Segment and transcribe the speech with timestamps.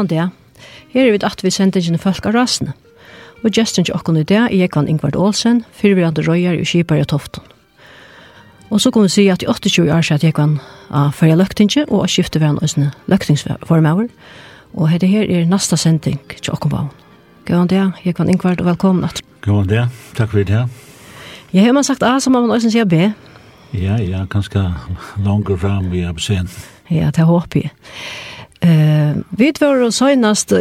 [0.00, 0.30] Gåan det.
[0.94, 2.72] Her er vi at vi sender ikke folk av rasene.
[3.44, 7.04] Og gesten til åkken i det er Ekvann Ingvard Olsen, andre røyer og kipar i
[7.04, 7.44] Tofton.
[8.70, 11.84] Og så kan vi si at i 28 år er det Ekvann av fyrre løktinge
[11.90, 14.08] og av ved en øsne løktingsformauer.
[14.74, 16.90] Og dette her er nasta sending til okken baun.
[17.46, 19.10] Gåan det, Ekvann Ingvard, og velkommen.
[19.42, 20.64] Gåan det, takk for det.
[21.52, 23.12] Jeg har man sagt A, så må man også si B.
[23.72, 24.72] Ja, ja, ganske
[25.18, 26.48] langer fram vi er på scenen.
[26.90, 27.70] Ja, det håper jeg.
[28.60, 30.52] Eh, vi var og senast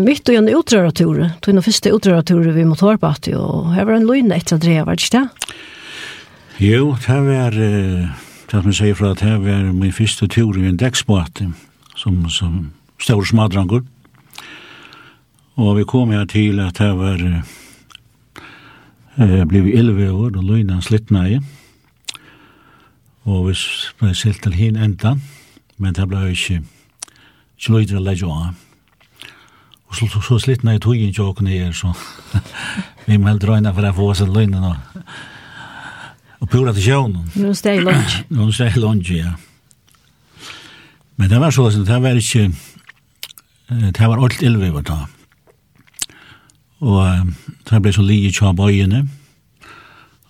[0.00, 4.08] mitt og en utrøratur, tog den første utrøratur vi mot Hårbatt, og her var en
[4.08, 5.56] løgne etter at det var ikke det?
[6.64, 11.42] Jo, det var, det man sier fra, det var min første tur i en deksbåt,
[11.96, 12.70] som, som
[13.02, 13.84] stod smadranger.
[15.54, 17.20] Og vi kom her til at det var,
[19.18, 21.40] eh, blev 11 år, og løgne slittna i.
[23.24, 23.54] Og vi
[23.98, 25.14] ble silt til hin enda,
[25.78, 26.62] men det ble ikke
[27.58, 28.52] ikke løyder å legge av.
[29.88, 31.92] Og så, så slitt når jeg tog inn tjåkene her, så
[33.06, 34.74] vi må helt røyne for å få oss en løyne nå.
[36.42, 37.28] Og pura til sjøvnen.
[37.40, 38.20] Nå steg lunch.
[38.34, 39.36] Nå steg lunch, ja.
[41.16, 42.48] Men det var så, det var ikke,
[43.70, 45.02] det var alt ilve var da.
[46.84, 47.30] Og
[47.70, 49.04] det ble så lige tja bøyene.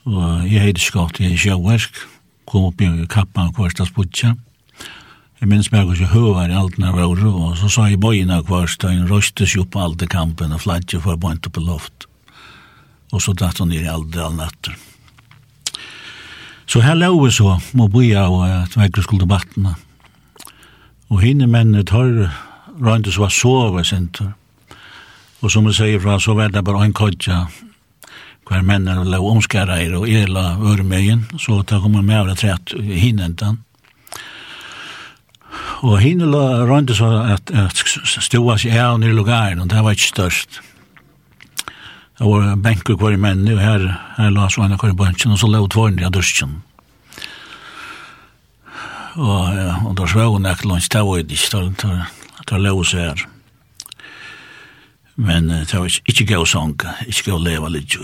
[0.04, 2.02] Og jeg heter Skott, jeg er sjøversk.
[2.44, 4.34] Kom opp i kappa og kvarstadsbudja.
[4.36, 4.53] Og
[5.44, 8.38] Jeg minns meg ikke høver i alt når jeg var og så sa jeg bøyene
[8.48, 12.06] kvarst, og hun røstes jo på alt i kampen, og flagget for bøyne på loft.
[13.12, 14.72] Og så datt hun ned i alt all natter.
[16.64, 19.74] Så her lå vi så, må bøye og at vekker skulle debattene.
[21.12, 22.08] Og henne mennene tar
[22.80, 24.32] røyntes var sove sinter.
[25.44, 27.42] Og som jeg sier fra, så var det bare en kodja,
[28.48, 32.76] hver mennene lå omskærer og er la øremeien, så det kommer med av det trett
[32.80, 33.60] hinentan.
[35.84, 36.28] Og henne
[36.68, 37.82] rønte så at, at
[38.24, 40.60] ståa seg av nere lugaren, og det var ikke størst.
[42.14, 43.88] Det var benker hver menn, og her,
[44.18, 46.60] her la så henne hver bønsjen, og så lå tvorn i dursjen.
[49.14, 51.62] Og, ja, og da svå hun ekkert langs, det var ikke,
[52.40, 53.24] det var lov seg her.
[55.14, 56.74] Men det var ikke gøy sånn,
[57.06, 58.02] ikke gøy å leva litt jo.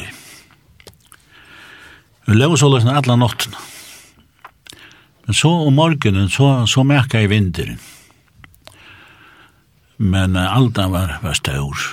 [2.29, 3.59] Vi lå så løsne alle nottene.
[5.27, 7.81] Men så om morgenen så, så merka jeg vinteren.
[10.01, 11.87] Men uh, alt var, var stør.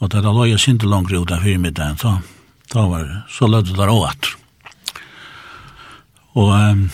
[0.00, 2.16] Og da det lå jeg sinte langt ut av fyrmiddagen, så,
[2.70, 4.32] så, var, så lød det der åt.
[6.38, 6.86] Og, um,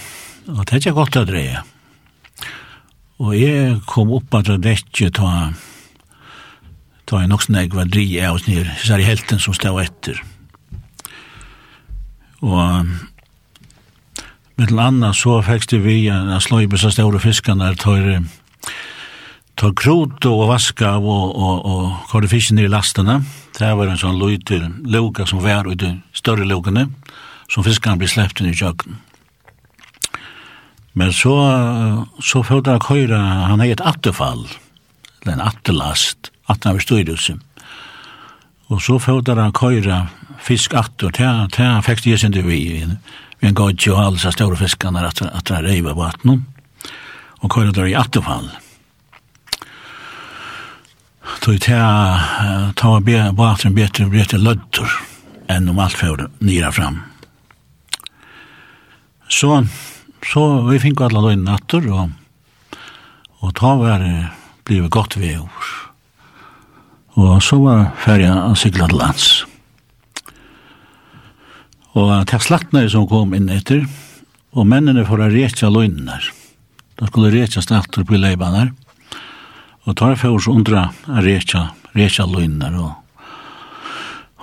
[0.56, 1.62] og det er ikke godt å dreie.
[3.22, 5.30] Og jeg kom opp at det ikke ta,
[7.08, 9.56] ta en også når jeg var drie av oss nere, så er det helten som
[9.56, 10.20] stod etter.
[12.44, 12.90] Og
[14.56, 18.22] Med til anna så fikk det vi at sløybe så store fiskene tar
[19.56, 23.22] tar krot og vaska og, og, og kåre fisken i lastene.
[23.56, 26.86] Det var en sånn løyter loka som var i de større lokene
[27.52, 28.96] som fiskarna blir inn i kjøkken.
[30.96, 31.34] Men så,
[32.24, 34.46] så følte jeg køyre, han er et attefall,
[35.20, 37.36] eller en attelast, at han var styrelse.
[38.72, 40.06] Og så følte det køyre
[40.40, 42.64] fisk atter, til han fikk det jeg sin vi
[43.40, 46.40] vi en god jo gav och alla stora at att, att dra riva vattnet
[47.40, 48.48] og köra der i attefall.
[51.40, 52.20] Tog ta
[52.76, 54.90] ta be vatten bättre bättre lödder
[55.48, 57.02] enn om alt för nira fram.
[59.28, 59.66] Så
[60.32, 62.10] så vi fick alla løgn i natter og
[63.40, 64.30] och ta var
[64.64, 65.48] blev gott väder.
[67.16, 69.46] Og så var ferja å sykla til lands.
[71.96, 73.86] Og til slattnei som kom inn etter,
[74.56, 76.28] og mennene for å retja løgnar.
[76.96, 78.72] Da skulle retja stater på leibanar,
[79.86, 82.76] og tar for oss undra å retja, retja løgnar.
[82.76, 82.92] Og,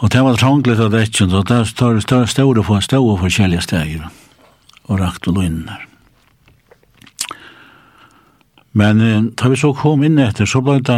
[0.02, 2.02] og det var tranglet av vetjen, og det står
[2.32, 4.08] ståre for stå og forskjellige steger,
[4.90, 5.86] og rakte løgnar.
[8.74, 10.98] Men da vi så kom inn etter, så ble det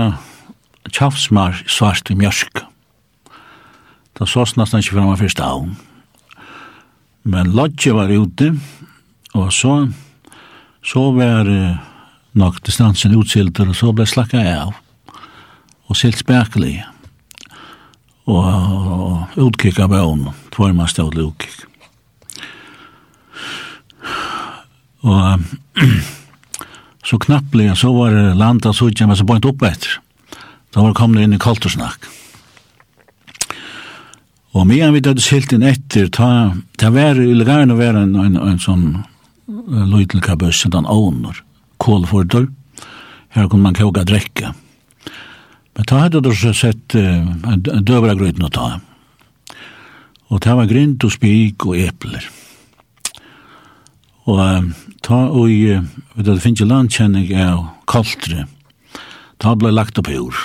[0.96, 2.64] tjafsmar svart i mjørsk.
[4.16, 5.76] Da sås nesten ikke fram av første avn.
[7.26, 8.52] Men Lodje var ute,
[9.34, 9.88] og så,
[10.86, 11.78] så var uh,
[12.38, 14.76] nok distansen utsilter, og så ble slakka av,
[15.90, 16.84] og silt spekelig,
[18.30, 21.66] og, og utkikk av bøn, tvorma stål utkikk.
[25.06, 25.42] Og
[27.10, 29.98] så knapplig, så var landa så ikke, men så bøynt opp etter.
[30.74, 32.06] Da var kommet inn i koltursnakk.
[34.56, 38.38] Og medan vi hadde silt inn etter, ta, ta var illegarn å være en, en,
[38.40, 38.86] en sånn
[39.46, 41.42] lydel lydlika en sånn åner,
[41.78, 42.48] kålfordor.
[43.36, 44.54] Her kunne man kåga drekka.
[45.76, 47.28] Men ta hadde du så sett uh,
[47.84, 48.80] døvra grøyten å ta.
[50.32, 52.24] Og ta var grint og spik og epler.
[54.26, 54.72] Og uh,
[55.04, 55.84] ta og uh,
[56.16, 58.48] vet du, det finnes jo landkjenning av kaltre.
[59.44, 60.40] Ta ble lagt opp i jord.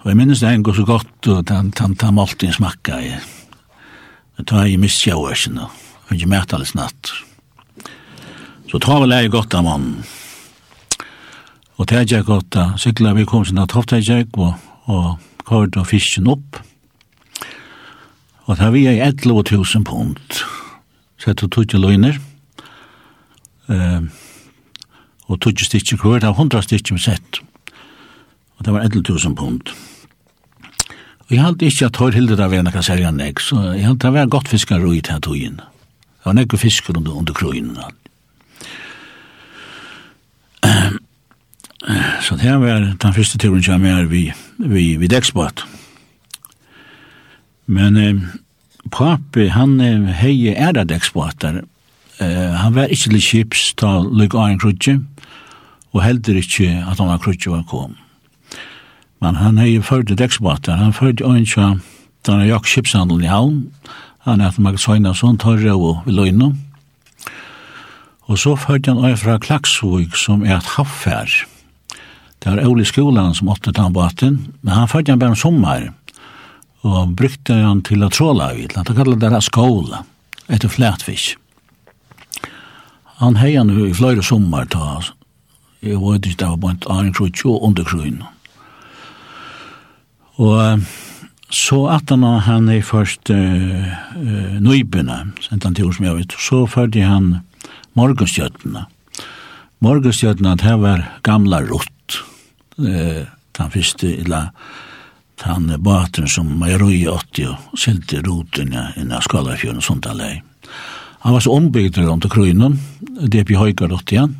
[0.00, 3.20] Og jeg minnes det en går så godt, og den, den, den måltiden smakka jeg.
[4.38, 7.12] Det tar i mist sjøørsen, og ikke mæt alles natt.
[8.70, 10.00] Så tar vel jeg godt av mannen.
[11.76, 14.54] Og det er jeg godt av, sykla vi kom sin at hofta jeg, og,
[14.88, 16.62] og kord og fisken opp.
[18.46, 20.40] Og det har vi i 11.000 pund.
[21.20, 22.16] Sett og tog til løgner.
[23.68, 24.00] Eh,
[25.28, 27.44] og tog stikker kvart det 100 stikker sett.
[28.58, 29.70] Og det var 11.000 000 pund.
[31.30, 34.08] Og jeg halte ikke at hår hilde det av en akka nek, så jeg halte
[34.08, 35.60] det var godt fiskar roi til togjen.
[35.62, 37.76] Det var nekko fiskar under, under kroin.
[42.20, 45.64] Så det var den første turen som er vi, vi, vi deksbåt.
[47.66, 48.18] Men eh,
[48.90, 51.62] papi, han eh, hei er da deksbåtar.
[52.18, 54.98] Eh, han var ikke til kips ta lukk av en krutje,
[55.94, 57.94] og heldur ikke at han var krutje var kom.
[59.20, 61.78] Men han hei ført i han ført i øynskja,
[62.24, 63.70] da han jakk kipshandel i havn,
[64.24, 66.54] han etter Magnus Høynason, Torre og Løyno.
[68.28, 71.28] Og så ført han øy fra Klaksvig, som er et haffær.
[72.40, 75.92] Det var Ole Skolan som åtte båten, men han ført han bare om sommer,
[76.82, 80.04] og brukte han til å tråla ut, han kallet det skåla,
[80.48, 81.36] etter flætfisk.
[83.20, 85.02] Han hei han i flere sommer, ta,
[85.84, 88.39] jeg vet ikke, det var bare en annen krutsk og underkrøyne.
[90.40, 90.84] Og
[91.50, 96.64] så at han han er først uh, uh, nøybene, sent han til hos meg, så
[96.66, 97.40] følte han
[97.98, 98.86] morgenstjøttene.
[99.80, 102.22] Morgenstjøttene, det var gamla rutt.
[102.78, 103.26] uh,
[103.58, 104.52] den første, eller
[105.42, 110.42] han baten som Majeroi 80 og selte roten innan av Skalafjøren og sånt alleg.
[111.24, 114.36] Han var så ombygd rundt og Krøynen, det blir høygar 80 igjen.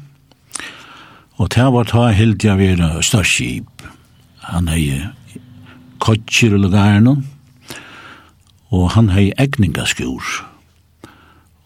[1.40, 3.84] Og det var ta helt jeg vera størst skip.
[4.52, 5.00] Han hei
[6.02, 7.24] kodsjer og lagaren,
[8.70, 10.22] og han hei egninga skjur,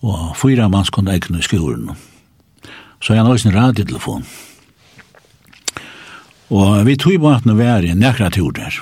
[0.04, 1.92] og fyra manns kunne egna skjuren.
[3.00, 4.24] Så han har en radiotelefon.
[6.54, 8.76] Og vi tog på at nå var i nekra tur der.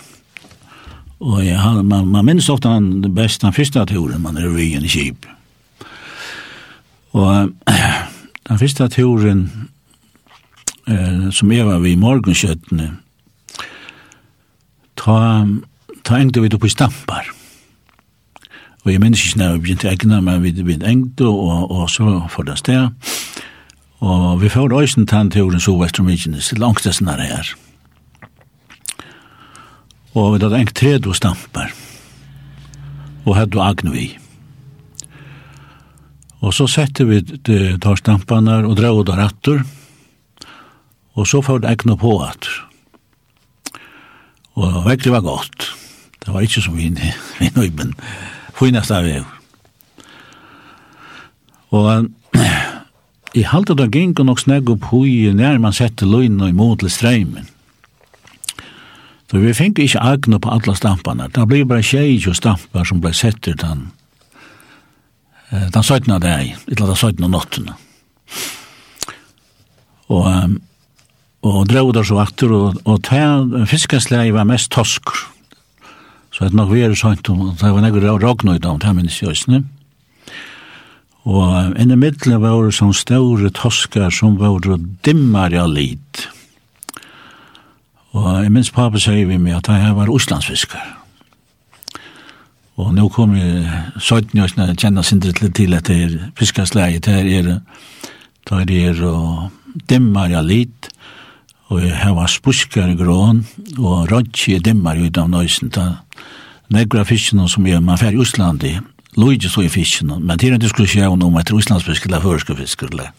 [1.23, 4.51] Og jeg, han, man, man minns ofte han det beste, den første turen man er
[4.51, 5.27] vi i kjip.
[7.15, 7.53] Og
[8.49, 9.45] den første turen
[10.89, 12.91] eh, som jeg var ved i morgenskjøttene,
[15.03, 15.47] ta,
[16.03, 17.31] ta engte vi på stampar.
[18.83, 22.25] Og jeg minnes ikke når vi begynte egna, men vi, vi engte, og, og så
[22.31, 22.91] for det sted.
[24.03, 27.53] Og vi får røysen tann til åren så vekk romikines, langt det snarere her.
[30.19, 31.71] Og vi hadde engt tredje stampar.
[33.23, 34.09] Og hadde agnu i.
[36.43, 39.63] Og så sette vi tar stamparna og drev og rattur.
[41.15, 42.51] Og så får det egna på at.
[44.55, 45.71] Og virkelig var godt.
[46.23, 47.95] Det var ikke som vi i Nøyben.
[48.55, 49.17] Finnes av vi.
[51.73, 52.09] Og
[53.35, 56.93] i halte da gikk nok snegg opp hui nær man sette løgn og imot til
[56.93, 57.49] streimen.
[59.31, 61.31] Så vi fikk ikke agne på alle stampene.
[61.33, 63.89] Det ble bare tjej og stamper som ble sett til den
[65.53, 66.21] den 17.
[66.21, 67.31] dag, eller den 17.
[67.31, 67.67] natten.
[70.09, 70.55] Og um,
[71.43, 75.11] og drog der så vakter, og, og ten, fiskesleie var mest tosk.
[76.33, 79.35] Så det nok vi er sånt, og det var nekker ragnøyd om, det minnes jeg
[79.35, 79.63] også,
[81.25, 84.59] Og inn i middelen var det sånne store tosker som var
[85.07, 86.25] dimmere av lid.
[88.13, 90.83] Og jeg minns pappa sier vi meg at jeg var Oslandsfisker.
[92.83, 93.63] Og nå kom jeg
[94.01, 97.51] søyten jeg kjenner kjenne sindret litt til etter fiskasleie, der er
[98.49, 101.02] det er, er, er dimmere av lid, og
[101.73, 103.43] og jeg hava spuskar i grån,
[103.79, 106.03] og rødtje dimmar ut av nøysen, da
[106.73, 108.75] negra fiskene som jeg, man fer i Østlandi,
[109.17, 113.11] Luigi så i fiskene, men til en diskusjon om etter Østlandsfisk eller førskefisk, eller.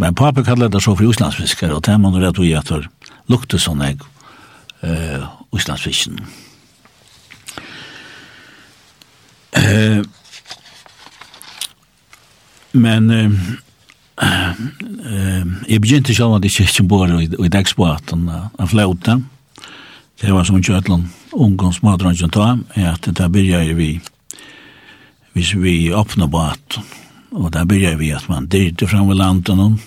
[0.00, 2.88] Men pappa kallar det så for Østlandsfiskere, og det er man rett og gjett for
[3.32, 4.00] lukte sånn jeg,
[4.84, 5.24] eh,
[5.56, 6.20] Østlandsfisken.
[9.60, 10.00] Eh,
[12.72, 13.32] men uh,
[14.20, 19.20] Jeg begynte selv at jeg ikke bor i i dagsbaten av flauta.
[20.20, 24.00] Det var som ikke øtland ungdomsmadransjen ta, er at det begynte vi
[25.32, 26.84] hvis vi åpner baten.
[27.32, 29.78] Og der begynte vi at man dyrte fram ved landen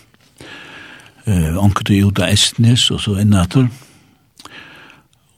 [1.25, 3.69] anket vi ut av Estnes og så innatur.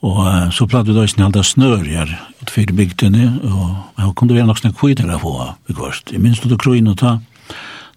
[0.05, 2.11] Og uh, så platt vi da ikke halda snørjer
[2.41, 6.11] ut fyrir bygdene, og her kom det vi nok snakk kvider av hva, vi kvart.
[6.13, 7.17] Jeg minns du kroin og ta,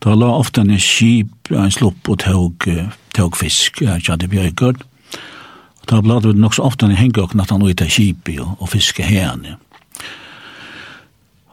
[0.05, 2.69] Da la ofta en skip, en slopp og tog,
[3.17, 4.85] tog fisk, ja, Kjadi Bjørgård.
[5.89, 8.71] Da ble det nok så ofta en hengåkn at han ut av skip og, og
[8.75, 9.57] fiske herne.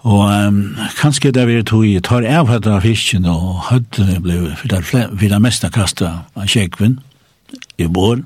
[0.06, 4.38] Og um, kanskje det vi tog i, tar av høyde av fisken og høyde ble
[4.60, 7.00] for det meste kastet av kjekven
[7.82, 8.22] i vår.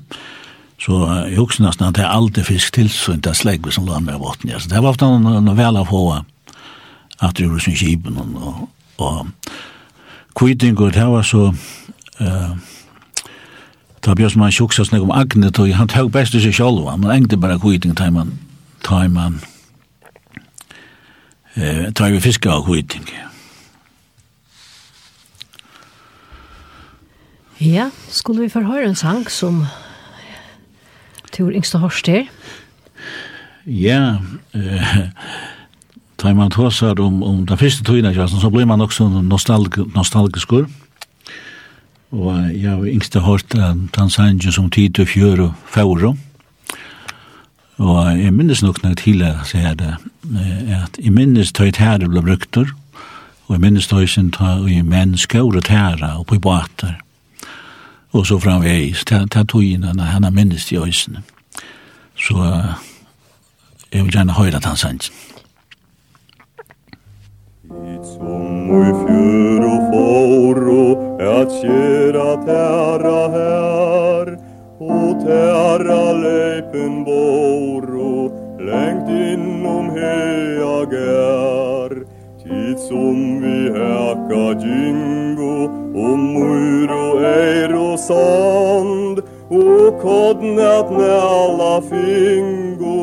[0.80, 0.98] Så
[1.28, 3.96] jeg husker nesten at det er alltid fisk til, så det er slegg som lå
[4.04, 4.52] med båten.
[4.60, 8.68] Så det var ofte noe vel av få at det gjorde sin kipen og, og,
[9.04, 9.26] og
[10.36, 11.54] kvitingur, det var så...
[12.20, 12.56] Uh,
[14.00, 17.04] Da bjørs man sjuksa snakk om Agne, tog han tøg best i seg sjálf, han
[17.12, 18.32] engte bare kviting, tar man,
[18.84, 19.40] tar man,
[21.56, 23.04] eh, tar vi fiska av kviting.
[27.60, 29.66] Ja, skulle vi forhøre en sang som
[31.32, 32.24] Tur Yngste Horster?
[33.66, 34.16] Ja,
[34.54, 34.96] eh,
[36.20, 40.68] tar man tåsar om, om den første tøyna jazzen, så blir man også nostalg, nostalgiskur.
[42.10, 46.12] Og jeg har yngst hørt den sangen som tid til fjør og fjør
[47.80, 49.94] og jeg minnes nok nok til tidligere sier det,
[50.68, 52.74] at jeg minnes tøyt her ble brukter,
[53.46, 56.98] og jeg minnes tøyt sin tøy menn skåret her og på båter,
[58.12, 61.22] og så framveis, ta tøyene, når han har minnes til øysene.
[62.20, 62.36] Så
[63.92, 65.29] jeg vil gjerne høre den sangen.
[68.70, 70.84] og i fjør og foro
[71.30, 74.30] at kjera tæra her.
[74.80, 78.30] Og tæra leipen boro
[78.68, 81.96] lengt innom hea gær.
[82.42, 85.56] Tid som vi heka djingo
[86.04, 89.22] og mur og eir og sand.
[89.50, 93.00] Og kodnat næla fingo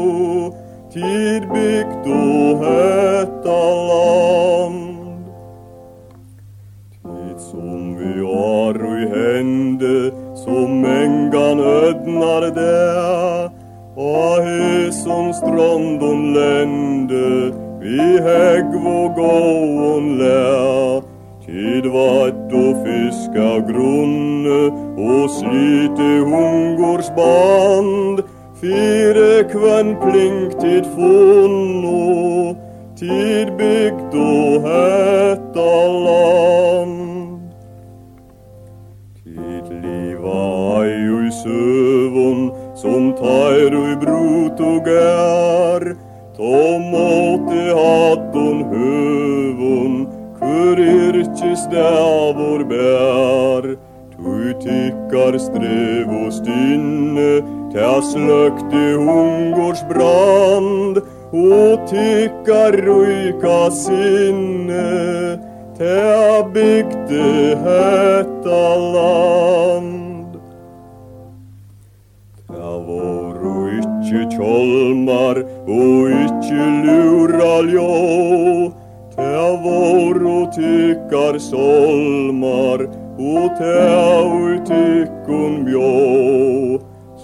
[0.98, 3.97] tid bygd og høtt alla
[12.08, 13.52] blotnar det
[13.98, 21.02] Og husum strondun lende Vi hegg vår gåon lär.
[21.46, 28.24] Tid vatt og fiska grunne Og slite hungors band.
[28.62, 32.56] Fire kvann plink tid funno
[32.98, 35.72] Tid bygd og hetta
[36.06, 36.37] land.
[43.18, 45.86] tar ui brut og gær,
[46.38, 49.96] to måte hatton høvun,
[50.38, 53.70] kur yrkis dævor bær.
[54.18, 57.32] Tu tikkar strev og stinne,
[57.74, 61.02] ta sløkte hungors brand,
[61.34, 64.88] og tikkar ruika sinne,
[65.78, 67.28] ta bygde
[67.66, 69.47] hetta land.
[74.38, 78.72] kjolmar og ikkje lura ljå
[79.16, 82.84] Tea vår og tykkar solmar
[83.18, 85.94] og te og tykkun bjå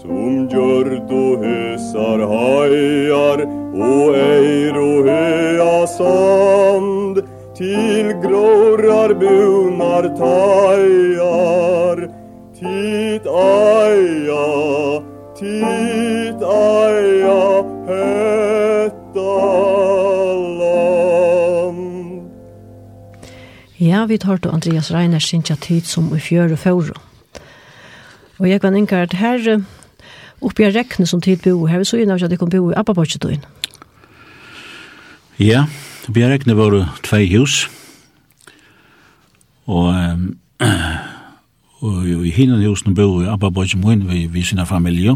[0.02, 7.22] Som gjørd og hesar hajar og eir og hea sand
[7.54, 11.23] Til grårar bunar tajar
[24.04, 26.88] Ja, vi tar til Andreas Reiner sinja tid som i fjør og fjør.
[28.42, 29.62] Og jeg kan innka at her
[30.44, 32.76] oppe jeg rekne som tid bo, her vi så innan at jeg kom bo i
[32.76, 33.46] Abbabatsjetoin.
[35.40, 35.62] Ja,
[36.10, 36.76] oppe jeg rekne var
[37.08, 37.70] tvei hus,
[39.72, 39.96] og,
[41.80, 45.16] og i hinnan husen bo i Abbabatsjetoin vi, vi sina familie,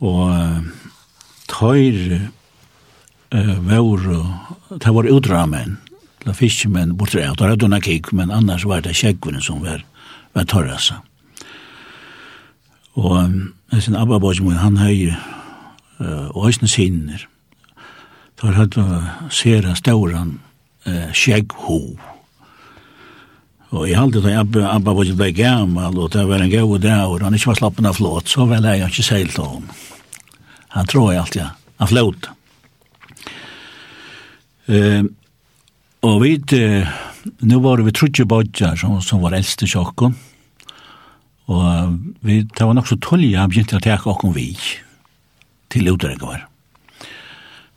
[0.00, 0.34] og
[1.54, 2.18] tøyre
[3.30, 4.10] uh, var,
[4.74, 5.78] det var udramen,
[6.26, 7.28] la fiskemenn bort det.
[7.38, 7.76] Da hadde hun
[8.12, 9.84] men annars var det kjekkene som var,
[10.34, 11.00] var torrasa.
[12.98, 13.16] Og
[13.72, 15.10] jeg sin Abba Bajmun, han høy
[16.00, 17.26] uh, og sinner.
[18.40, 20.38] Da hadde hun ser en stauran
[20.86, 21.80] uh, kjekkho.
[23.70, 27.06] Og jeg halte da Abba, Abba Bajmun ble gammal, og det var en gau dag,
[27.06, 29.64] og han ikke var slappen av flåt, så vel jeg ikke seilt om.
[30.74, 32.28] Han tror jeg alltid, han flåt.
[34.70, 35.16] Ehm
[36.00, 36.36] Og vi,
[37.44, 40.14] nu var vi trutje bodja som, som var eldste sjokken,
[41.50, 44.54] og vi, det var nok så tullja, begynte å teka okkom vi
[45.70, 46.46] til utregvar.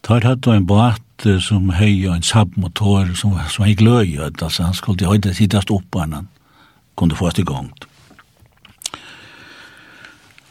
[0.04, 4.78] Tar hatt en båt som høy og en sabmotor som, som jeg gløy, altså han
[4.78, 6.30] skulle høyde sittast opp på han,
[7.00, 7.72] kunne få oss til gang.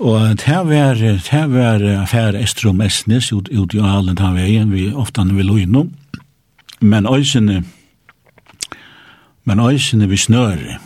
[0.02, 5.25] Og det var, det var affære Estrum Esnes ut, ut i Alen, det vi ofta
[5.25, 5.93] når vi lå innom,
[6.83, 7.62] men øysene,
[9.45, 10.79] men øysene vi snøre,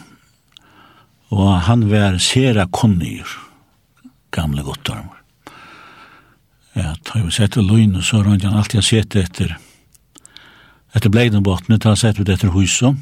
[1.31, 3.27] og han var sera konnyr
[4.31, 5.23] gamle guttormar.
[6.77, 9.57] Ja, tar vi sett løgn, og så rundt han alltid sett etter,
[10.95, 12.97] etter bleidenbottene, tar sett ut etter huset,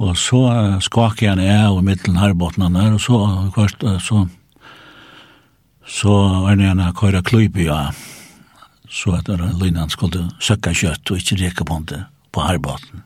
[0.00, 0.42] og så
[0.82, 3.18] skakar han av i middelen herbottene der, og så,
[3.54, 4.24] kvart, så, så,
[5.86, 6.16] så
[6.50, 8.16] er han køyra kløyp i av, ja
[8.90, 12.02] så at løgnan skulle søkke kjøtt og ikke reke på det
[12.34, 13.04] på harbaten.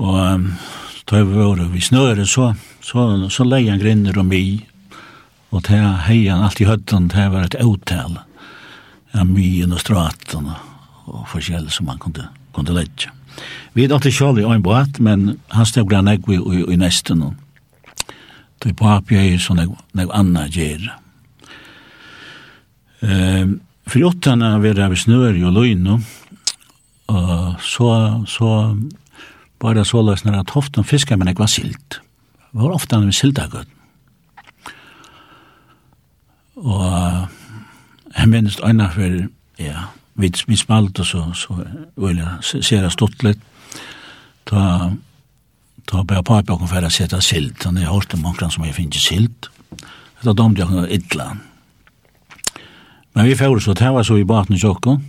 [0.00, 0.46] Og um,
[1.10, 4.60] da vi var vi snøret, så, så, så leie han grinner om i,
[5.54, 8.24] og ta hei han alltid høtten, det var et avtale
[9.14, 10.62] av myen og straten og
[11.10, 13.12] og forskjell som han kunne, kunne leie.
[13.74, 16.78] Vi er alltid kjall i en båt, men han stod grann egg i, i, i
[16.80, 17.24] nesten.
[18.62, 21.00] Da papi er sånn egg anna gjerra.
[23.04, 26.00] Ehm för åttarna var det snör och lojno.
[27.06, 28.78] Och så så
[29.58, 32.00] var det så lös när att hoften fiskar men det var silt.
[32.50, 33.66] Det var ofta en siltagöd.
[36.54, 36.84] Och
[38.14, 42.90] jag minns ena för ja, vi, vi smalt och så, så vill jag se det
[42.90, 43.40] stått lite.
[44.44, 44.92] Ta,
[45.84, 47.64] ta på pappa och färra sätta silt.
[47.64, 49.50] Han har hört om mångkran som har finnit silt.
[50.20, 51.24] Det har dömt jag illa.
[51.24, 51.53] Mm
[53.14, 55.02] Men vi fyrir så, det var så i baten i tjokken.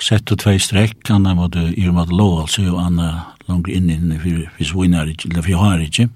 [0.00, 3.08] sett og tvei strekk, anna var det i måtte lov, altså, og anna
[3.50, 6.06] langt inn inn, for vi svinar ikke, eller for jeg har ikke,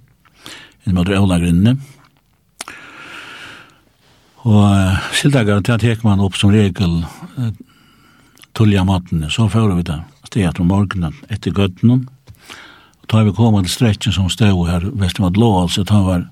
[0.87, 1.77] inn måtte øvla inne.
[4.45, 7.05] Og uh, sildagar, til at hek man opp som regel,
[7.37, 7.53] uh,
[8.57, 12.01] tullja maten, så fyrir vi det, stegat om morgenen etter gøttene.
[13.03, 16.01] og da vi kom til strekken som stod her, hvis det var lov, altså, da
[16.01, 16.29] var det,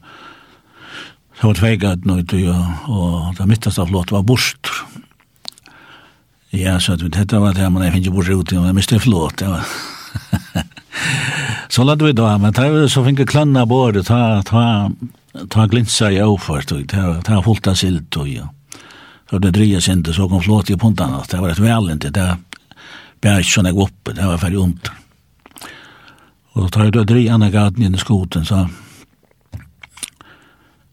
[1.42, 2.32] Det var tvei gaten ut,
[2.86, 4.68] og det mittast av flott var bort.
[6.54, 9.02] Ja, så det dette var det, men jeg finner ikke borst ut, og jeg mistet
[9.02, 9.42] flott.
[9.42, 9.56] ja.
[11.74, 14.92] så lade vi da, men da så finner klanna både, ta, ta,
[15.50, 18.46] ta glinsa i overført, og ta, ta fullt av silt, og ja.
[19.26, 22.28] Så det dreia seg ikke, så kom flott i punktene, det var et velent, det
[23.26, 24.94] var ikke sånn jeg oppe, det var ferdig ondt.
[26.54, 28.68] Og da jeg drejer han gaten inn i skoten, så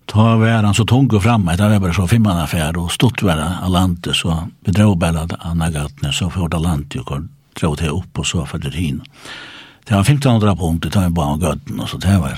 [0.09, 1.55] ta var han så tung och framme.
[1.55, 5.27] Det var bara så fimman affär och stort var av landet, så vi drog bara
[5.39, 7.21] Anna Gattner så för landet och
[7.59, 9.01] drog det upp och så för det hin.
[9.85, 12.37] Det var 1500 punkter Det var bara Gatten och så det var.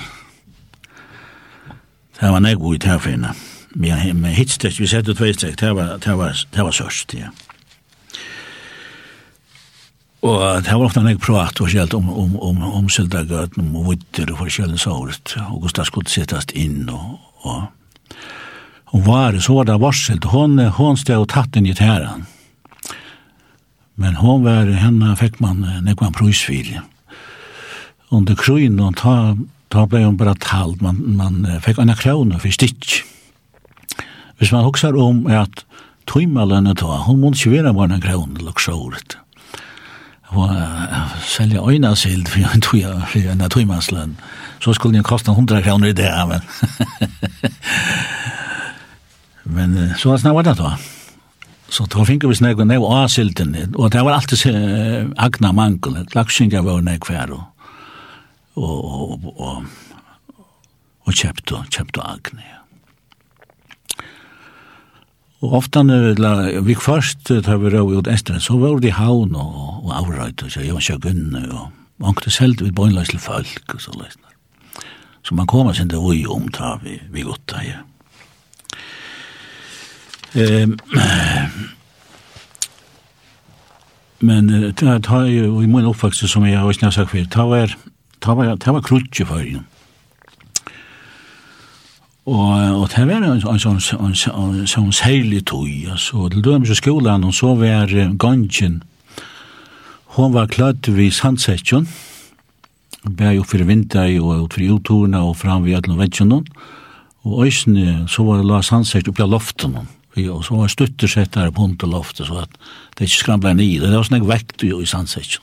[2.20, 3.34] Det var när god här finna.
[3.68, 7.28] Men med hitstreck vi sett ut västreck det var det var det var sørst, ja.
[10.22, 14.30] Og det var ofta nek prat og skjelt om, om, om, om Sildagøten, om Vitter
[14.30, 17.70] og forskjellig såret, og Gustaf skulle sittast inn og, og
[18.92, 20.24] og var så var det varselt.
[20.24, 22.26] Hon, hon stod og tatt inn i tæran
[23.96, 26.80] Men hon var, henne fikk man nekvann prøysfyr.
[28.12, 29.34] Under krøyen og ta,
[29.72, 30.80] ta ble hon bara talt.
[30.84, 33.02] Man, man fikk anna krøyne for stikk.
[34.40, 35.64] Hvis man hoksar om at
[36.10, 39.18] tøymalene ta, hon må ikke være bare en krøyne luksåret.
[40.32, 40.48] Og
[41.28, 44.16] selja øyna sild for en tøymalene,
[44.60, 46.42] så skulle den kosta 100 kroner i det, men
[49.42, 50.78] Men så var det da.
[51.68, 55.52] Så då fick vi snägg och nej och silten och det var alltid äh, agna
[55.52, 56.06] mangel.
[56.06, 57.42] Klaxinga var nej kvar och
[58.54, 59.62] och och och,
[61.04, 62.44] och köpte köpte agne.
[65.42, 65.82] Og ofta
[66.62, 70.52] vi først tar vi røy ut estra, så var det haun og, og avrøyt, og
[70.54, 74.31] så jeg var gunne, og anktes held vi bøynløs til folk, og så løsne.
[75.22, 77.84] Så man kommer sin det ui omta vi, vi gutta, ja.
[80.34, 80.78] Ehm
[84.22, 87.46] men det er ta jo i min oppvakse som jeg har ikke sagt før, ta
[87.50, 87.74] var,
[88.22, 89.64] ta var, ta var krutje for henne.
[92.22, 96.70] Og, og det var en, en, sånn, en, en sånn særlig tog, altså, til dømes
[96.70, 98.82] i og så var gangen,
[100.14, 101.88] hon var klødd vid sandsetjon,
[103.02, 106.44] bæg opp fyrir vindai og ut fyrir uturna og fram við allan vetsjunum.
[107.22, 109.88] Og òsne, så var det la sannsett oppi av loftunum.
[110.18, 112.52] Og så var stutter sett her på hundt loftet, så at
[112.98, 113.78] det ikke skrambla ni.
[113.80, 115.38] Det var sånn vekt jo i sannsett.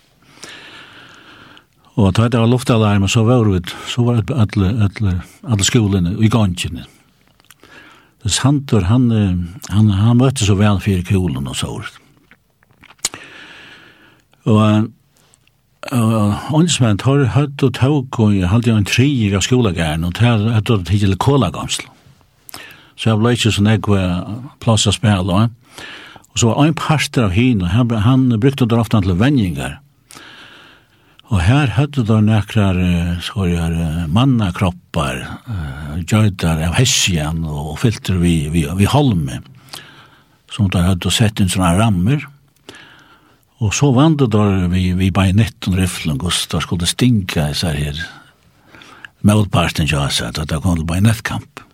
[1.99, 6.13] Og da det var loftalarm, så var det, så var det alle, alle, alle skolene
[6.23, 6.85] i gongene.
[8.23, 9.09] Så Santor, han,
[9.71, 11.99] han, han møtte så vel fyrir kulen og såret.
[14.47, 14.89] Og
[15.87, 20.41] åndsmenn tar høtt og tåk og jeg halte jo en trier av skolegæren og tar
[20.51, 21.85] høtt og til kålagamsel.
[22.99, 24.25] Så jeg ble ikke sånn jeg var
[24.59, 25.49] plass av spil og
[26.29, 29.79] Og så var en parster av hina, han, han brukte det ofte til vendinger.
[31.29, 32.77] Og her høyt det nekrar
[33.21, 35.23] skårjar mannakroppar,
[36.05, 39.41] gjøydar av hessian og filter vi, vi, vi holme,
[40.51, 42.25] som der høyt og sett inn sånne rammer.
[42.25, 42.38] Og
[43.59, 47.57] Og så vant det der vi, vi bajonetten riflen, og da skulle det stinka i
[47.57, 48.03] seg her.
[49.27, 51.65] Motparten ja sett at det kom til bajonettkamp.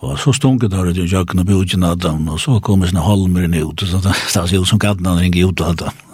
[0.00, 2.90] Og så stunket der ut i jøkken og bjudgen av dem, og så kom det
[2.90, 5.76] sånne holmer inn ut, og så det var jo som katten han ringer ut av
[5.84, 6.04] dem.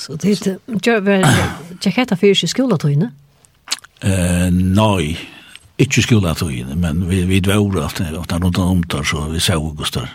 [0.00, 0.36] Så det
[0.82, 1.26] gjør vel,
[1.84, 3.10] jeg heter fyrt i skoletøyene?
[4.00, 5.12] Eh, nei,
[5.80, 9.60] ikke skoletøyene, men vi, vi dvore at det var rundt om der, så vi så
[9.60, 10.08] hvordan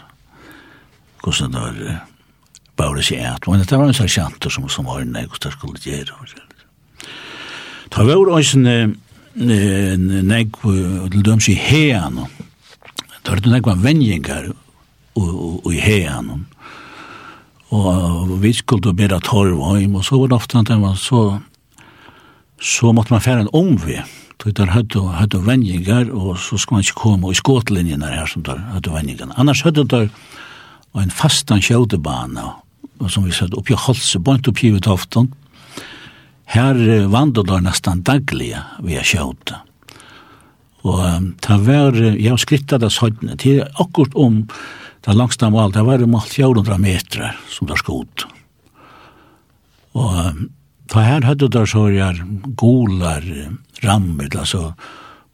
[1.54, 2.04] det er
[2.76, 5.80] bare seg et, men det var en sergeant som, som var en og det skulle
[5.80, 6.28] gjøre.
[7.96, 12.20] Det var også en nek til døms i hean,
[13.24, 14.52] det var nek var venjengar
[15.16, 16.46] i hean,
[17.76, 21.24] og vi skulle bedre torv og så var det ofte at det var så,
[22.62, 24.04] så måtte man fære en omve.
[24.46, 28.44] Så der hadde, hadde vendingar, og så skulle man ikke komme i skåtlinjen her som
[28.46, 29.32] der hadde vendingar.
[29.42, 30.12] Annars hadde der
[31.02, 32.44] en fastan kjødebane,
[33.00, 35.32] og som vi sa, oppi Holse, bort oppi i Tofton,
[36.54, 36.78] her
[37.10, 38.54] vandrer der nesten daglig
[38.86, 39.56] vi har kjøtt.
[40.86, 44.44] Og um, det var, jeg har skrittet det sånn, det er akkurat om
[45.06, 48.06] det langste mål, det var om 400 meter som det skal.
[49.98, 50.46] Og um,
[50.94, 52.22] det her hadde der så jeg
[52.62, 53.26] golar
[53.84, 54.76] rammer, altså,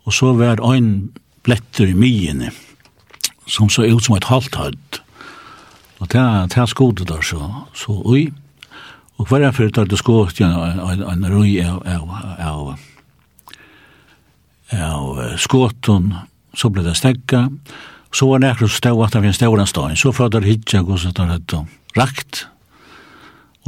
[0.08, 1.12] og så var en
[1.44, 2.54] bletter i myene,
[3.50, 5.01] som så ut som et halvt høyt.
[6.02, 7.40] Og det er det skodet der, så,
[7.78, 8.32] så ui.
[9.22, 12.10] Og hver er fyrir tar det skodet en, en rui av, av,
[12.42, 12.72] av,
[14.74, 16.16] av skåten,
[16.58, 17.46] så ble det stegga,
[18.12, 21.06] så var nekru stau at det var en stauran stein, så fra der hitja gos
[21.06, 22.48] at det var rakt,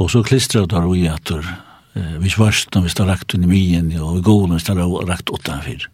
[0.02, 1.44] og så klistra der ui at det,
[2.18, 5.86] vi svarst, vi stod rakt under myen, og vi gode, vi stod rakt utanfyr.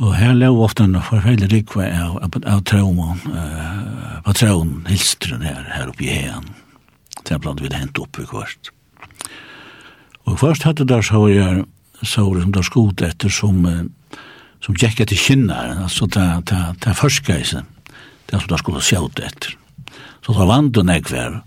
[0.00, 5.60] Og her lå ofte en forfeilig rikve av, av, av trauma, uh, patronen, hilstren her,
[5.74, 6.46] her oppe i heen.
[7.20, 8.70] Det er blant vi det hent i kvart.
[10.24, 11.66] Og først hadde der så var jeg
[12.00, 14.22] så var det som der skot etter som, uh,
[14.64, 17.60] som gikk etter kinnar, altså det, det, det førstgeise,
[17.90, 19.52] det er som der skulle sjått etter.
[20.24, 21.42] Så det var vanden jeg hver,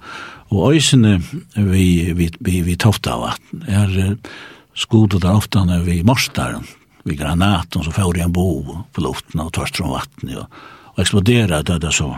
[0.54, 1.16] og øysene
[1.56, 4.16] vi, vi, vi, vi tofta av vatten, er
[4.78, 6.70] skotet der ofte vi morstaren,
[7.04, 10.48] vi granaten så får en bo på luften och törst från vattnet och,
[10.94, 12.18] och exploderade det så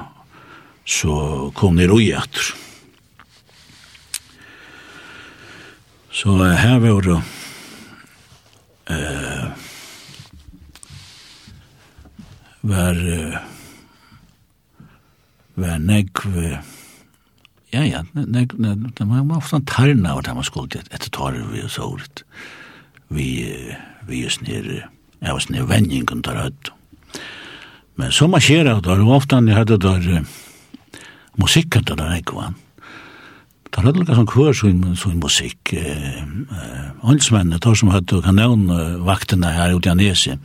[0.85, 2.41] så kom ner och jätter.
[6.11, 7.21] Så här var det
[8.93, 9.45] eh
[12.61, 13.41] var
[15.53, 16.57] var nekv
[17.69, 18.55] ja ja nekv
[18.95, 22.23] det man ofta tarna vart man skulle ett tarv vi så ordet
[23.09, 23.29] vi,
[24.07, 24.69] vi er snir
[25.25, 26.71] jeg var snere vendingen der høyt.
[27.95, 30.25] Men så marsjerer jeg der, og ofte jeg hadde der
[31.39, 32.53] musikken der der ikke var.
[33.71, 35.73] Det er lukka sånn kvør sin, sin musikk.
[37.03, 40.37] Åndsmennene, tar som hadde kan nevne vaktene her ute i Anesi,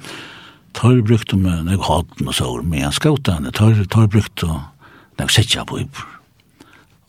[0.75, 4.49] tar brukte med nek hatten og sår, med en skautene, tar, tar brukte
[5.21, 6.09] nek setja på ypper,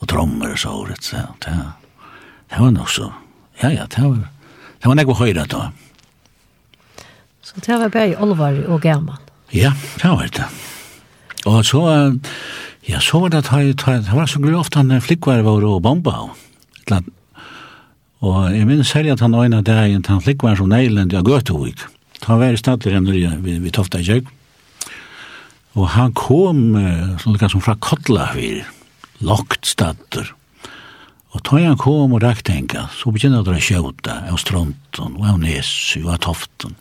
[0.01, 1.47] og trommer og sår, et sett.
[1.47, 3.09] Det var nok så,
[3.63, 4.27] ja, ja, det var,
[4.81, 5.69] Det var nekva høyre da.
[7.45, 9.21] Så det var bare Olvar og gammal?
[9.53, 10.47] Ja, det var det.
[11.45, 11.81] Og så,
[12.87, 17.05] ja, så var det, det var så glede ofte han flikkvar var og bomba av.
[18.21, 21.81] Og jeg minns særlig at han øyna dagen, han flikkvar som neiland av Gøtevik.
[22.27, 24.29] Han var i stadler enn vi, vi tofta i kjøk.
[25.77, 26.75] Og han kom,
[27.21, 28.61] sånn som fra Kotlafir,
[29.25, 30.29] lokt stadler.
[31.31, 32.43] Og da han kom og rakk
[32.91, 36.75] så begynner det å skjøta av stronten og av nesu og av toften.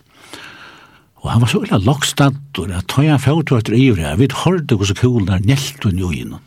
[1.21, 4.79] Og han var så illa lakstadur at da han fært etter ivrig, jeg vet hårde
[4.81, 6.41] hos kulen der njelt og.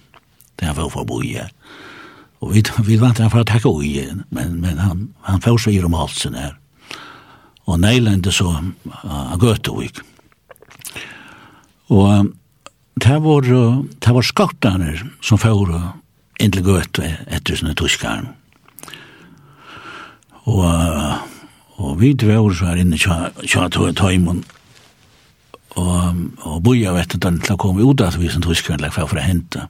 [0.58, 1.52] Det han var for boi her.
[2.44, 4.04] Og vi, vi vant han for å takke ui,
[4.36, 6.58] men, men han, han fært så i om halsen her.
[7.70, 8.50] Og neilende så
[9.08, 10.02] av Gøtevik.
[11.94, 12.34] Og
[13.00, 16.03] det var, det var skattaner som fært
[16.42, 18.32] inntil gøtt etter sånne tuskaren.
[20.50, 20.66] Og,
[21.80, 24.02] og vi dvevur så her inne tja, tja tog et
[25.74, 29.00] og, og boja vet at den til å komme ut at vi som tuskaren lekk
[29.00, 29.68] for å hente.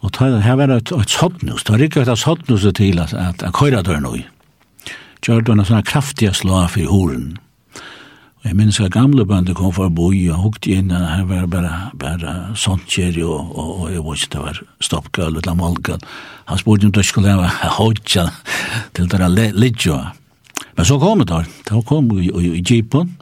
[0.00, 3.12] Og ta, her var det et, et sottnus, det var ikke et sottnus til at,
[3.12, 4.24] at, at køyra dør noe.
[5.26, 7.36] Gjør det var en sånn kraftig slag for horen.
[8.44, 11.72] Jeg minns at gamle bønder kom fra boi og hukt inn, og her var bare,
[11.98, 16.04] bare sånt kjeri, og, og, og jeg var ikke, det var stoppgøl, eller målgøl.
[16.48, 18.28] Han spurte om det skulle være hodja
[18.94, 19.98] til det lidjo.
[20.76, 23.16] Men så kom det der, da kom vi i jeepen,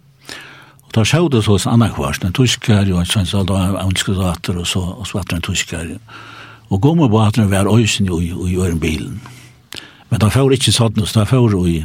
[0.84, 4.60] og da sjå det så hos annakvars, en tyskar, og en sånn sånn sånn sånn
[4.60, 5.90] og så vatter en tyskar.
[6.68, 9.20] Og gommer på at den var øysen i øyren bilen.
[10.10, 11.80] Men da får ikke sånn, så da får vi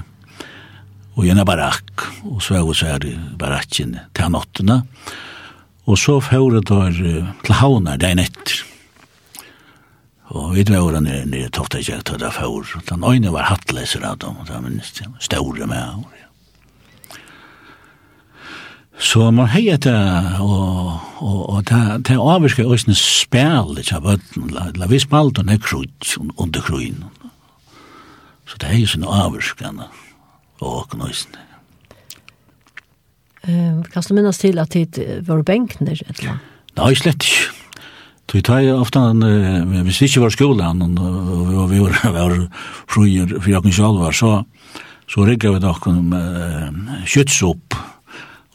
[1.22, 4.80] og i en barakk, og så er vi så her i barakken til nottene.
[5.86, 6.80] Og så fører det
[7.46, 8.64] til havner det er etter.
[10.32, 12.82] Og vi var den nere, nere tofta ikke til det fører.
[12.90, 16.10] Den øyne var hattleser av dem, og det var minst større med.
[18.98, 24.08] Så man hei etter, og, og, og det, det avvirket også en spil, ikke av
[24.08, 27.04] bøtten, la vi spalte ned nekkrut under kruen.
[28.50, 29.92] Så det er jo sånn avvirket, Ja
[30.62, 31.48] og knøysene.
[33.42, 36.38] Um, kan du minnes til at det var bænkner eller?
[36.78, 37.50] Nei, slett ikke.
[38.32, 39.00] Så vi tar ofte,
[39.84, 42.36] hvis vi ikke var skolen, og vi var, var
[42.88, 44.30] fruer for jakken selv, så,
[45.04, 47.76] så rigget vi noen med kjøttsopp,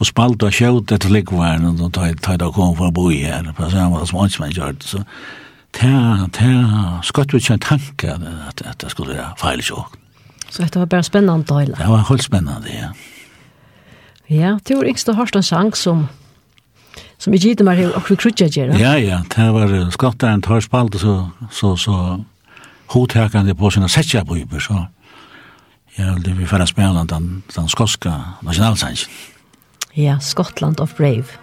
[0.00, 3.20] og spalt og kjøtt etter likværen, og da tar jeg kom for å bo i
[3.26, 5.02] her, på samme som hans menn gjør det, så
[5.76, 6.50] ta, ta,
[7.04, 10.05] skatt vi ikke en tanke at, at det skulle være feil sjåkn.
[10.50, 12.92] Så dette var bare spennende å Det var helt spennende, ja.
[14.26, 16.08] Ja, det var yngste hørst en sang som
[17.18, 18.74] som i gitt meg og krutja gjør.
[18.76, 21.96] Ja, ja, det var skattaren tar spalt, så, så, så
[22.92, 24.82] hodhekande på sina setja på Uber, så
[25.96, 28.12] ja, det vi færre spennende den, den skotska
[28.44, 29.08] nasjonalsangen.
[29.96, 31.40] Ja, Scotland of Brave.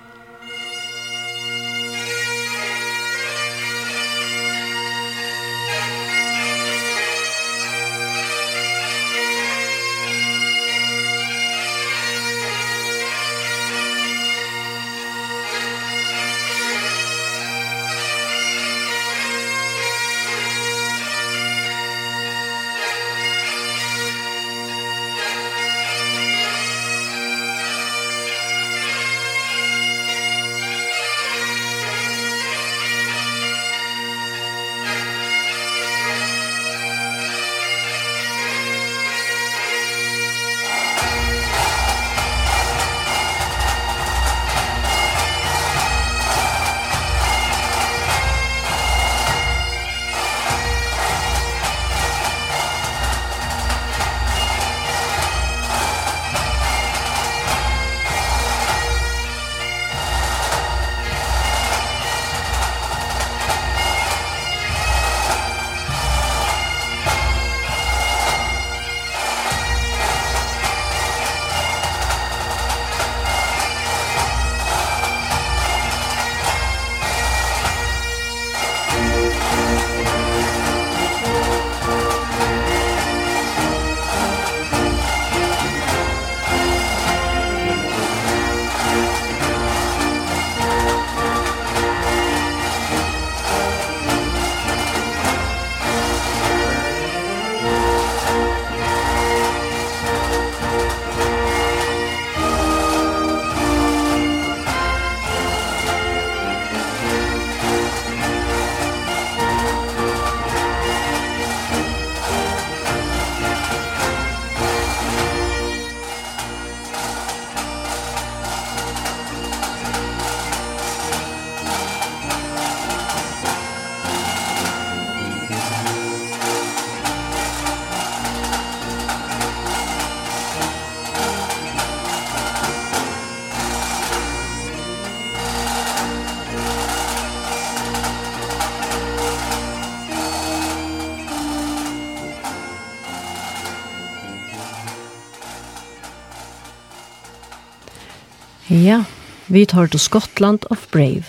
[148.69, 149.03] Ja,
[149.47, 151.23] vi tar til Skottland of Brave.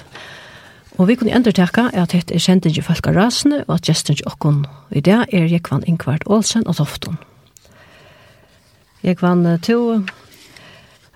[0.99, 4.15] Og vi kunne endertekka at dette er kjent ikke folk av rasene, og at gesten
[4.15, 4.65] ikke okkon.
[4.95, 7.19] I det er Jekvann Ingvart Olsen og Tofton.
[9.03, 10.05] Jekvann, to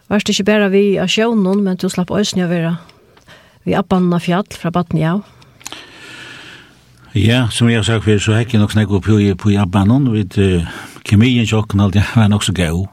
[0.09, 2.77] varst ikke bare vi av sjøvnen, men to slapp øyne å være
[3.65, 5.19] vi abbanen av fjall fra Batnia.
[5.19, 5.35] Ja.
[7.15, 10.11] Ja, som jeg har sagt før, så hekk jeg nok snakk opp på, på abbanen,
[10.11, 10.67] og uh,
[11.09, 12.85] kemien tjokken alltid var nok så gau.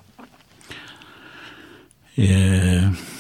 [2.18, 3.15] Eh...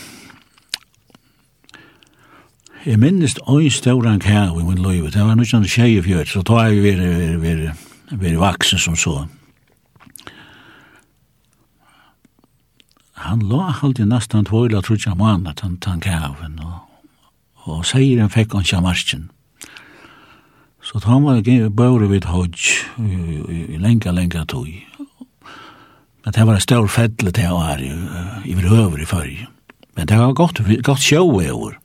[2.85, 6.43] Jeg minnes ein stauran kæv i min løyve, det var nukkan tjei i fjørt, så
[6.45, 7.69] tar jeg veri, veri,
[8.11, 9.23] veri, vaksen som så.
[13.25, 16.75] Han la halde nastan tvoila trutja manna tan, tan kæven, og,
[17.65, 19.23] og seier han fekk han sjamarsken.
[20.85, 22.67] Så tar man ikke bøyre vid hodj
[23.01, 24.69] i lenga, lenga tog.
[26.21, 27.89] Men det var en stor fedle til å være
[28.45, 29.49] i høver i fyrr.
[29.97, 31.79] Men det var godt, godt sjå i år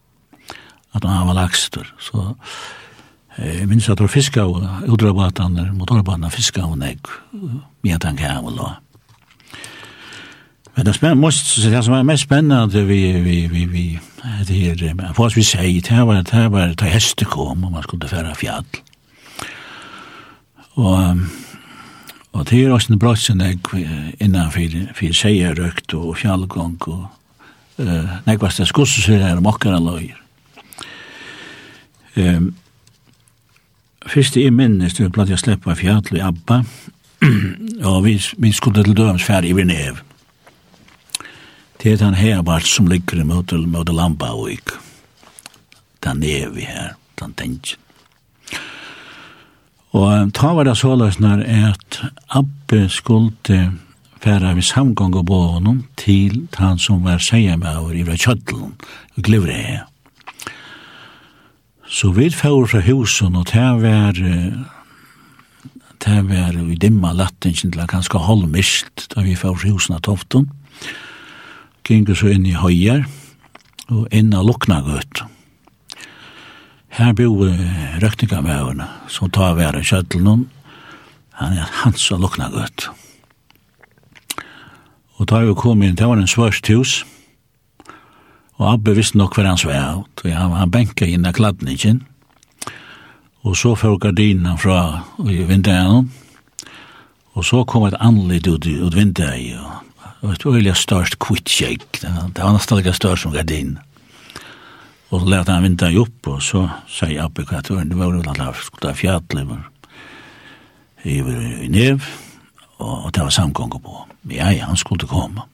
[0.94, 1.86] at han var lakstur.
[1.98, 2.34] Så
[3.38, 7.10] jeg minns at det var fiska og udrabatan, motorbatan, fiska og negg,
[7.84, 8.70] mye tanke av og.
[10.76, 13.84] Men det spenn, most, det som var mest spennende vi, vi, vi, vi,
[14.48, 17.82] det her, for oss vi sier, det var, det var, det heste kom, og man
[17.82, 18.66] skulle færa fjall.
[20.78, 21.26] Og,
[22.32, 23.72] og det er også en brottsenegg
[24.22, 27.08] innanfor, for seier røkt og fjallgång og,
[27.80, 30.19] Uh, nekvast det skusses her er mokkara løyer.
[32.20, 32.54] Um,
[34.06, 36.62] Fyrst i minnes, det var jeg slipper fjall i Abba,
[37.90, 40.00] og vi, vi skulle til døms færd i Vinev.
[41.82, 44.72] Det er den her bare som ligger mot, mot lampa og ik.
[46.04, 47.76] Den er vi her, den tenker.
[49.92, 53.60] Og ta var det så løsner at Abbe skulle
[54.22, 58.76] færa vi samgång og bånen til han som var seier med over i Kjøttelen
[59.16, 59.89] og glivre her.
[61.90, 64.12] Så vi får fra husen, og det var,
[66.04, 70.46] det var i dimma latten, til ganske halvmist, da vi får fra husen av toften.
[71.90, 73.02] Gjenker så inn i høyer,
[73.90, 75.24] og inn av lukna gøtt.
[76.94, 77.50] Her bor
[77.98, 80.46] røkningamøvene, som tar være kjøttelen,
[81.42, 82.86] han er hans og lukna gøtt.
[85.18, 87.19] Og da vi kom inn, det var en svørst hus, og
[88.60, 92.02] Og Abbe visste nok hver hans vei, av, og han, han benka inn av kladningen.
[93.40, 94.80] Og så fyrir gardinen fra
[95.16, 96.10] vinduet
[97.38, 99.54] og så kom et anledd ut, ut vinduet,
[100.20, 103.78] og det et øyelig størst kvittskjegg, det var nesten ikke størst som gardinen.
[105.10, 108.10] Og så lærte han vinduet opp, og så sier Abbe hva det var, det var
[108.12, 109.64] jo annet skulle ta fjallet, men
[111.08, 112.04] i nev,
[112.76, 113.96] og, det var samgånger på.
[114.34, 115.46] Ja, ja, han skulle komme.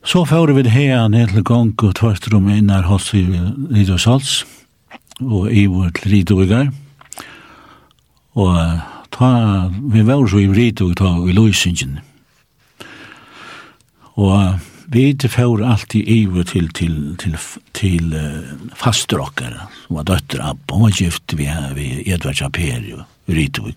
[0.00, 4.46] Så fører vi hea ned til gang og tvørst rom innar hos i Ridosals
[5.20, 6.70] og i vår i Ridovigar.
[8.40, 8.54] Og
[9.12, 9.28] ta,
[9.68, 11.98] vi var så i Ridog ta i Løysingen.
[14.16, 14.56] Og
[14.90, 17.36] vi fører alltid iver til, til, til,
[17.76, 23.04] til uh, fastrokkere, som var døtter av, og var gift vi, vi Edvard Japeri og
[23.28, 23.74] i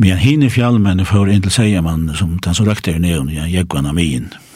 [0.00, 3.76] Men henne fjallmenn får inn til Seiamann, som den som røkte i neon, jeg gikk
[3.76, 4.30] han av min.
[4.30, 4.46] Ja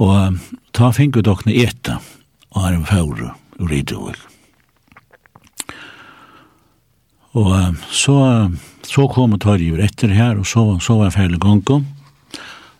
[0.00, 0.40] Og
[0.72, 1.98] ta fingur dokkne eta,
[2.56, 3.28] og er en fauru
[3.60, 4.16] og idol.
[7.36, 8.16] Og så,
[8.82, 11.80] så kom og tar jord etter her, og så, så var fævru gongo,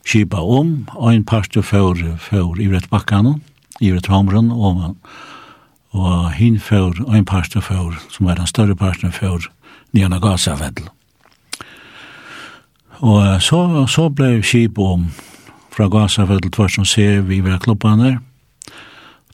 [0.09, 3.37] kipa om, og en parst og fævru fævru i rett bakkan,
[3.81, 4.97] i rett homrun, og,
[5.93, 9.53] og hin fævru, og en parst og fævru, som var den større parst og fævru,
[9.93, 10.25] nyan av.
[13.01, 15.07] Og så, så blei kip om,
[15.71, 18.19] fra Gaza for det tvart som ser vi ved klubbene.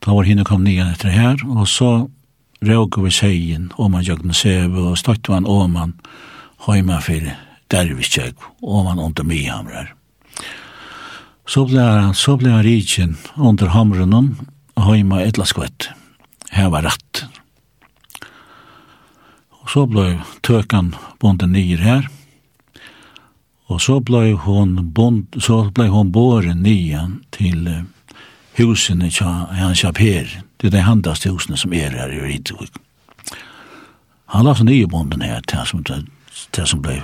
[0.05, 2.09] Da var henne kom nian etter her, og så
[2.64, 5.95] råg vi seien, og man jøgden sev, og støtte man om man
[6.66, 7.32] høyma for
[7.72, 9.93] derviskjøk, om man under mihamrer.
[11.47, 15.91] Så ble han, så ble han rikjen under hamren og høyma etla skvett.
[16.51, 17.24] Her var rett.
[19.62, 22.09] Og så ble tøkan bonden nyer her,
[23.67, 27.83] Og så blei hon, bond, så blei hon båren nian til uh,
[28.59, 30.31] husene tja, hans tja Per.
[30.57, 32.79] Det er de handaste husene som er her i Ritvik.
[34.35, 37.01] Han la seg nye bonden her til som, til som blei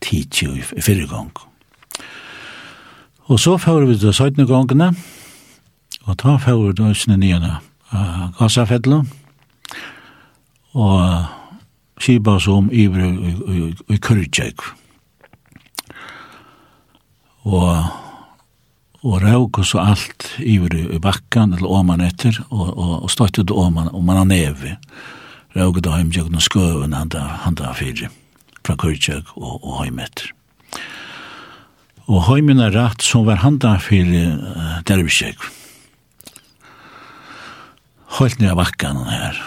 [0.00, 1.30] tidsi i i fyrre gang.
[3.28, 4.94] Og så fyrir vi til 17 gangene,
[6.04, 9.04] og ta fyrir vi til husene nian uh, Gassafettla,
[10.72, 14.79] og uh, oss om i, i i, i Og
[17.44, 18.00] og
[19.00, 23.48] og rauk og så alt iver i bakkan eller åman etter og, og, og støttet
[23.48, 24.74] det åman og man har nevi.
[25.56, 28.10] rauk da heim og skøven han da, han da fyrir
[28.64, 30.32] fra kyrkjøk og, og heim etter
[32.10, 35.38] og heimen er rett som var han da fyrir uh, dervisjøk.
[38.18, 39.40] Holt ned av bakkan her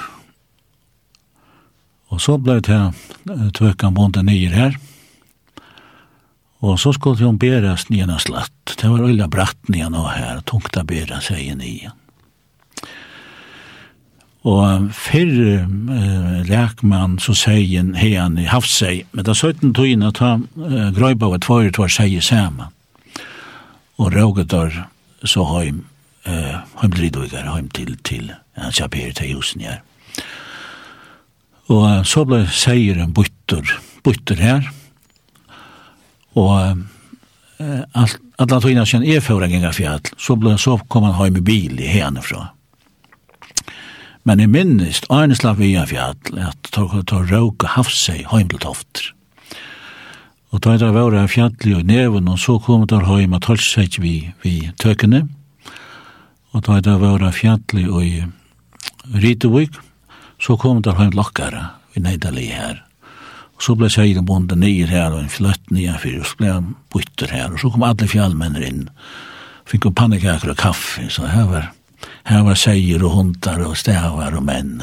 [2.14, 2.80] og så blei det
[3.58, 4.82] tøkkan bonde nyer her
[6.64, 8.78] Og så skulle hon beras nyan slatt.
[8.80, 11.91] Det var øyla bratt nye nå her, tungt å bere seg nye.
[14.43, 20.03] Og fyrr uh, lekmann så sier han i haft seg, men da søyten tog inn
[20.03, 22.72] at han eh, grøyba var tvær tvær sier sammen.
[23.99, 24.84] Og råget der
[25.24, 25.86] så heim,
[26.28, 29.80] eh, heim lidvigar, heim til, til, han kjapir til husen her.
[31.72, 34.68] Og så ble seieren bytter, bytter her,
[36.39, 36.84] Og
[37.93, 41.45] alt, alla tøyna sen er føra genga fjall, så, ble, så kom han heim i
[41.45, 42.49] bil i hene fra.
[44.23, 49.11] Men jeg minnest, Arne slapp vi fjall, at ta råka haft seg heim til tofter.
[50.53, 53.65] Og da det var av fjallet og neven, og så kom der heim og tals
[53.73, 55.25] seg vi, vi tøkene.
[56.53, 58.23] Og da det var av og i
[59.13, 59.75] Rytevik,
[60.39, 62.84] så kom der heim lokkara við neidali her.
[63.58, 66.49] Og så ble seiren bonde nyer her, og en fløtt nyer fyr, og så ble
[66.51, 68.84] han bytter her, og så kom alle fjallmenner inn,
[69.70, 71.70] fikk opp pannekaker og kaffe, så her var,
[72.30, 74.82] her var seier og hundar og stavar og menn.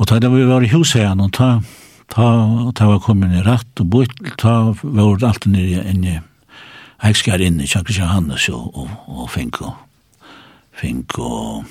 [0.00, 1.52] Og da vi var i hus her, og ta,
[2.10, 2.26] ta,
[2.74, 6.20] ta var kommet i ratt og bytt, ta var det alltid nere inne,
[7.02, 9.74] jeg skar inn i Kjankrisja Johannes og, og, og fink og,
[10.78, 11.64] fink og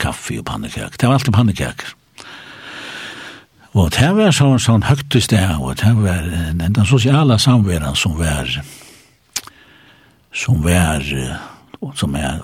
[0.00, 0.96] kaffe og pannekaker.
[0.96, 1.92] Det var alltid pannekaker.
[3.72, 8.18] Og det var sånn, sånn i sted, og det var den, den sosiale samværen som
[8.18, 8.50] var,
[10.32, 11.06] som var,
[11.80, 12.42] og som er,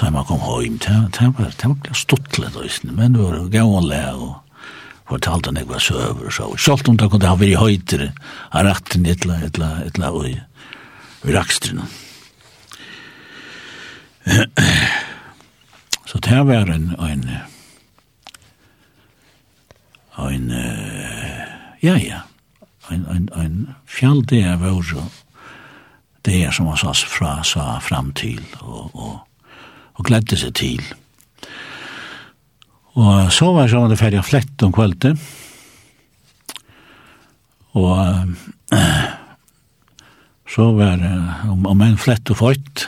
[0.00, 2.58] da man kom hjem, det, det var, det var stuttlet,
[2.90, 4.34] men det var gavle, og
[5.06, 8.10] fortalte han jeg var søver, så, selv om det kunne ha vært høytere,
[8.50, 11.86] av retten, et eller, et eller, et eller, og i rakstrene.
[16.06, 17.55] Så det var en, en, en,
[20.16, 20.50] ein
[21.82, 22.22] ja ja
[22.88, 25.04] ein ein ein fjall der var så
[26.24, 29.26] det er som han sa fra sa fram til og og
[29.96, 30.82] og gledde seg til.
[32.96, 35.20] Og så var jeg det ferdig flett om kveldet.
[37.76, 37.96] Og
[38.72, 39.08] äh,
[40.48, 41.12] så var det
[41.50, 42.86] om, om en flett og fort.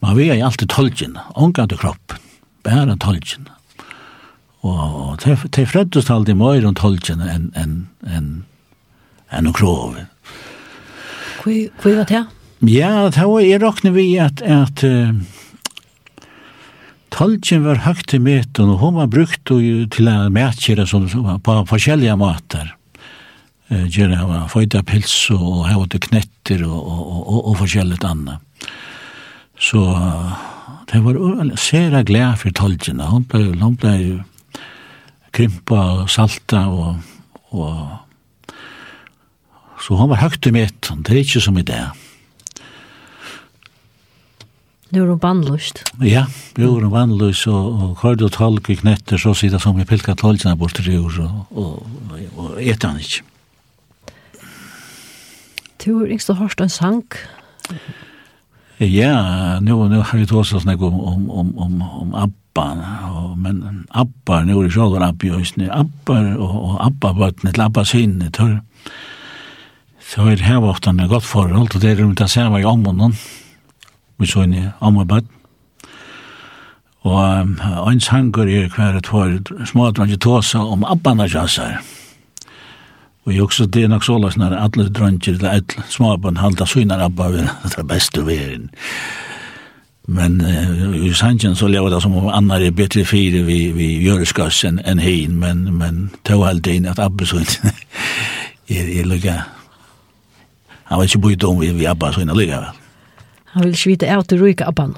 [0.00, 2.14] Man var jo alltid tolgen, omgang til kropp,
[2.64, 3.49] bare tolgen.
[4.60, 8.30] Og det freddes alltid mer rundt holdtjene enn en, en,
[9.32, 9.96] en og krov.
[11.40, 12.24] Hvor var det?
[12.68, 15.14] Ja, det var jeg råkne vi at, at uh,
[17.10, 21.08] Tolkien var høyt i møten, og hun var brukt til å mætkjere som,
[21.40, 22.74] på forskjellige måter.
[23.72, 28.02] Uh, Gjerne hava føyda pils og hava til knetter og, og, og, og og forskjellig
[28.04, 28.68] annet.
[29.60, 29.80] Så
[30.92, 31.16] det var
[31.60, 33.00] sera glede for Tolkien.
[33.00, 33.94] Hun ble, hun ble
[35.32, 37.00] krympa og salta og,
[37.50, 37.74] og
[39.80, 41.80] så han var høgt i mitt, det er ikke som i det.
[44.90, 45.84] Nu er hun bandlust.
[46.02, 46.24] Ja,
[46.58, 49.78] nu er hun bandlust, og, og hørte og tolk i knetter, så sier det som
[49.78, 53.22] vi pilka tolkene bort til jord, og, og, og, og etter han ikke.
[55.80, 57.04] Du har ikke hørt en sang?
[58.80, 63.86] Ja, nu, nu har vi tåst oss om, om, om, om, om Abba, og, men
[63.90, 68.56] Abba, nu er det sjålver Abba i Øysene, Abba og, og Abba-bøttene til Abba-sinene, tør,
[70.14, 73.14] tør heva ofta en godt forhold, og det er rundt å se hva i ommånen,
[74.18, 75.36] vi så inn i ommåbøtten,
[77.00, 77.54] og um,
[77.88, 81.24] en sanger er hver et hår, smådrangi tåsa om Abba-na
[83.24, 86.66] Og jeg også, det er nok så løs når alle dranger eller alle småbarn halda
[86.66, 87.48] synar Abba, det
[87.78, 88.68] er best å være
[90.06, 93.90] Men eh, i sanjen så lever det som om annar er bedre fire vi, vi
[94.04, 97.44] gjør skass enn en hin, men, men to alltid inn at Abbe så er
[98.68, 99.44] är, är lika.
[100.90, 102.64] Han var inte bryt om vi, vi Abba så lukka vel.
[103.44, 104.88] Han vil ikke vite av til rika Abba.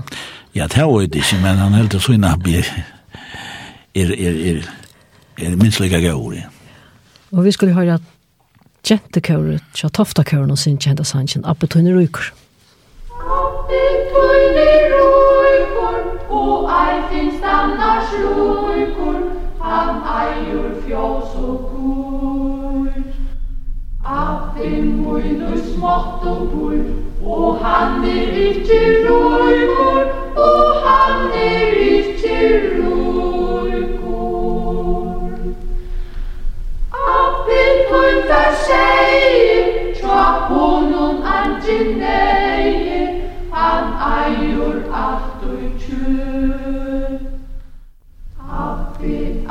[0.54, 2.66] Ja, det var det ikke, men han helt så inte Abbe er,
[3.94, 4.62] er, er,
[5.38, 6.34] er minst lukka gaur.
[7.32, 8.02] Og vi skulle høre at
[8.90, 12.32] jentekåret, tja toftakåren og sin kända sanjen, Abbe tunne ryker.
[13.20, 14.81] Abbe tunne ryker
[17.52, 19.18] annars lukor
[19.60, 19.90] han
[20.20, 22.88] eier fjås og kur
[24.04, 26.78] at det møyne smått og bor
[27.34, 30.02] og han er ikke røykor
[30.46, 32.38] og han er ikke
[32.78, 34.22] røykor
[37.02, 42.66] at det møyne seg tja honom anginei
[43.52, 45.31] han eier at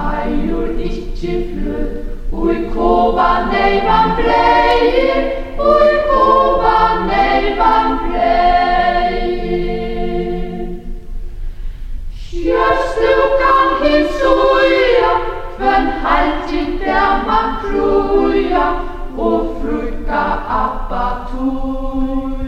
[0.02, 1.90] Eiur ikkje flød
[2.34, 5.24] Ui kova nei neivan breier
[5.60, 9.52] Ui kova neivan breier
[12.22, 15.12] Sjøstukan hinsuja
[15.58, 18.66] Tven haltig der man fruja
[19.18, 20.26] Og fruka
[20.64, 22.42] appatur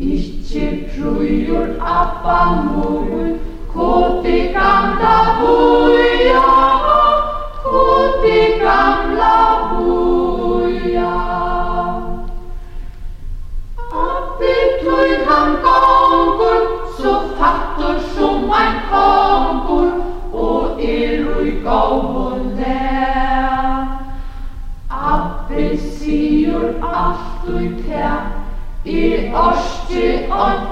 [0.00, 3.36] Ikkje frujur appanur
[3.72, 5.67] Kotikanda bur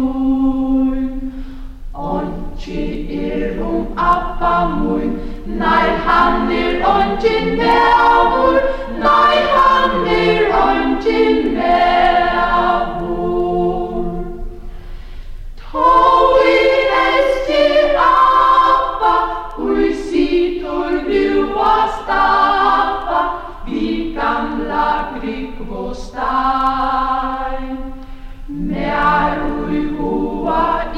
[0.00, 1.08] tui
[1.94, 5.18] Onki er um appa mun
[5.60, 8.60] Nei, han er onkin meavur.
[9.02, 12.09] Nei, han er onkin meavur.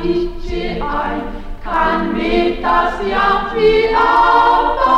[0.04, 1.20] ikkje ei
[1.62, 4.96] kan vitas jamt vi ava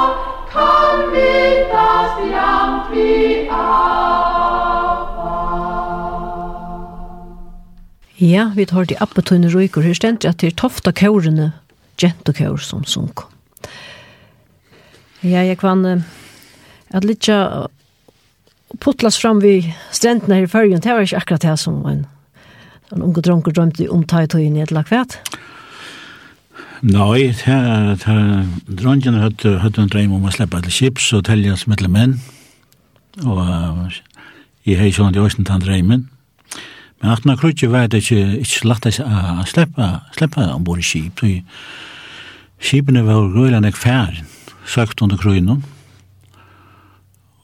[0.53, 3.45] kan vitas jamt vi
[8.25, 11.51] Ja, vi tar til Appetøyne Røyker, her stendt at det er tofta kjørene,
[12.01, 13.27] gentokaur som sunk.
[15.21, 15.85] Ja, jeg kan
[16.95, 17.29] at litt
[18.81, 22.07] putlas fram vi strendene her i fyrgen, det var ikke akkurat det som en
[22.95, 25.19] en unge dronker drømte om ta i tøyen i et lakvet?
[26.85, 27.33] Nei,
[28.69, 32.19] dronken hadde, hadde en drøm om å slippe til kips og telle som etter menn.
[33.25, 33.41] Og
[34.67, 36.09] jeg har sånn at jeg også tatt drømmen.
[37.01, 38.93] Men at når krutje var det ikke, ikke lagt å
[39.49, 41.25] slippe, slippe ombord i kip.
[41.25, 44.29] Så kipene var røyland ikke færen,
[44.65, 45.59] søkt under krøyene.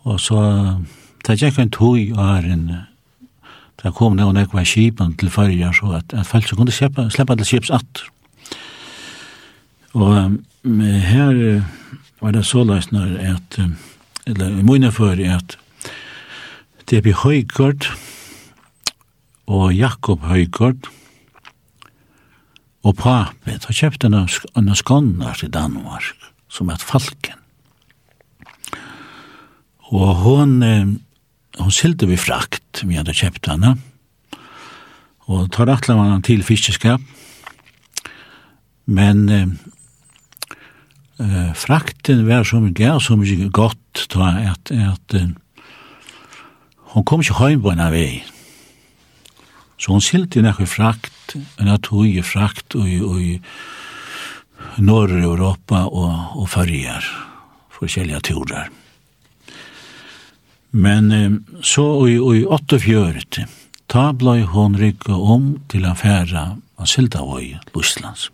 [0.09, 0.40] Og så,
[1.26, 2.64] det gikk en tog og her en
[3.81, 7.37] Det kom noen ekva skipen til fyrir, så at, at folk så kunne sleppa, sleppa
[7.41, 8.09] til skips atter.
[9.97, 11.64] Og um, her
[12.20, 13.59] var det så løsner at,
[14.26, 15.57] eller i mine for at
[16.91, 17.89] det blir høygård
[19.51, 20.91] og Jakob høygård
[22.87, 26.14] og pape, så kjøpte han en skånner til Danmark,
[26.49, 27.37] som er falken.
[29.91, 30.62] Og hun,
[31.61, 33.76] hon silde vi frakt, vi hadde kjøpt henne,
[35.30, 37.02] og tar atla han til fiskeskap,
[38.90, 39.48] men eh,
[41.54, 45.08] frakten var så mye gav, så mye godt, ta, at, at
[46.94, 48.12] hon kom ikke hjem på henne vei,
[49.80, 53.20] så hon silde henne frakt, henne tog i frakt, og, og
[54.82, 57.04] Norr-Europa og, og Fariar,
[57.78, 58.68] forskjellige turer.
[58.68, 58.89] Mm
[60.71, 61.31] Men eh,
[61.62, 63.47] så i, i 48,
[63.91, 66.45] ta blei hon rykka om til affæra
[66.79, 68.29] av Sildavøy, Luslands.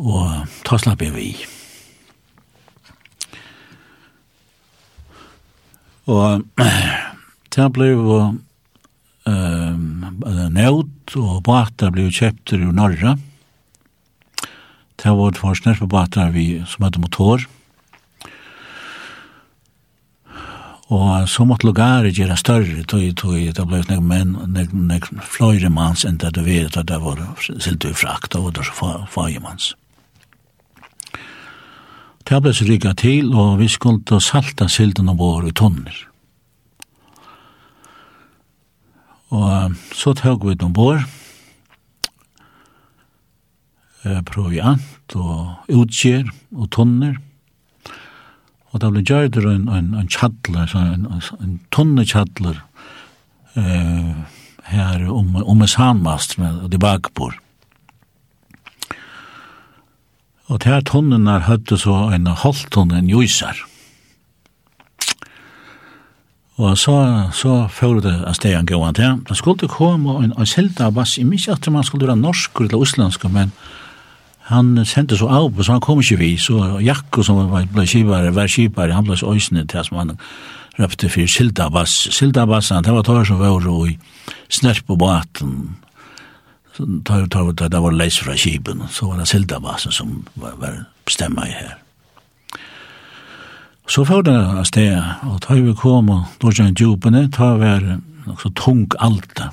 [0.00, 1.30] Og ta slapp jeg vi.
[6.10, 6.44] Og
[7.52, 8.32] ta blei var
[9.28, 10.20] um,
[10.52, 13.16] nødt, og bata blei kjøpt i Norra.
[15.00, 17.59] Ta var tvarsnær på bata vi som hadde motor, og
[20.90, 25.70] Og så måtte lugaret gjøre større, tog, tog, det ble nek menn, nek, nek fløyre
[25.70, 29.74] manns enn det du vet, at det var silt i frakt, og det var fagemanns.
[32.26, 36.02] Det ble så rykket til, og vi skulle salta silten og vår i tonner.
[39.30, 41.06] Og så tog vi den vår,
[44.26, 46.26] proviant og utgjer
[46.56, 47.18] og tonner,
[48.70, 51.06] Og det ble gjørter en, en, en tjadler, en,
[51.42, 52.60] en tunne tjadler
[53.58, 54.12] eh,
[54.70, 57.34] her om, om en sandmast og de bakbord.
[60.50, 63.58] Og til her tunnen er høyde så en halvtunne, en jøyser.
[66.60, 66.94] Og så,
[67.32, 69.20] så fører det av stedet gående til.
[69.28, 72.82] Det skulle komme en, en selte av bass, ikke at man skulle være norsk eller
[72.82, 73.54] uslensk, men
[74.50, 78.32] han sendte så av, så han kom ikke vi, så Jakko som var, ble kjipare,
[78.34, 80.16] var kjipare, han ble så øysene til som han
[80.80, 82.08] røpte for Sildabass.
[82.14, 83.96] Sildabass, han, det var tar som var i
[84.50, 85.76] snert på baten,
[86.76, 90.84] tar, tar, tar, det var leis fra kipen, så var det Sildabass som var, var
[91.06, 91.78] bestemma i her.
[93.90, 97.96] Så får det av sted, og tar vi kom, og då kjent djupene, tar vi
[98.38, 99.50] så tung alt det,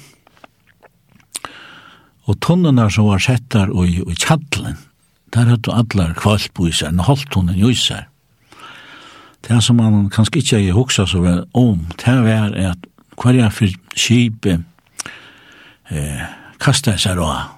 [2.28, 4.78] og tunnene som var settar og i, i kjattelen,
[5.36, 8.08] der hadde allar kvalt på seg, en holdt tunnen i seg.
[9.48, 13.54] Det som man kanskje ikke har hoksa så vel om, det var at hver jeg
[13.56, 14.58] for kjipe
[15.90, 16.26] eh,
[16.62, 17.54] kastet seg av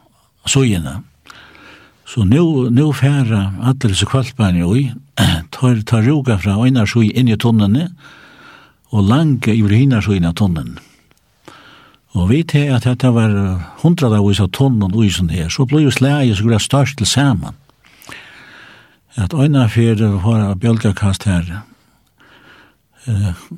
[0.50, 1.04] sågjene,
[2.10, 4.92] Så nu nu færa allir så kvalpani oi,
[5.52, 7.92] tar tar roga fra einar sjø inn i tunnene
[8.90, 10.89] og langa i hina sjø inn i tunnene.
[12.18, 13.34] Og vi til at dette var
[13.84, 16.98] hundra av oss av tonn og uisen her, så ble jo slæget så greit størst
[16.98, 17.58] til saman.
[19.20, 21.62] At øyna fyrir var bjølgakast her,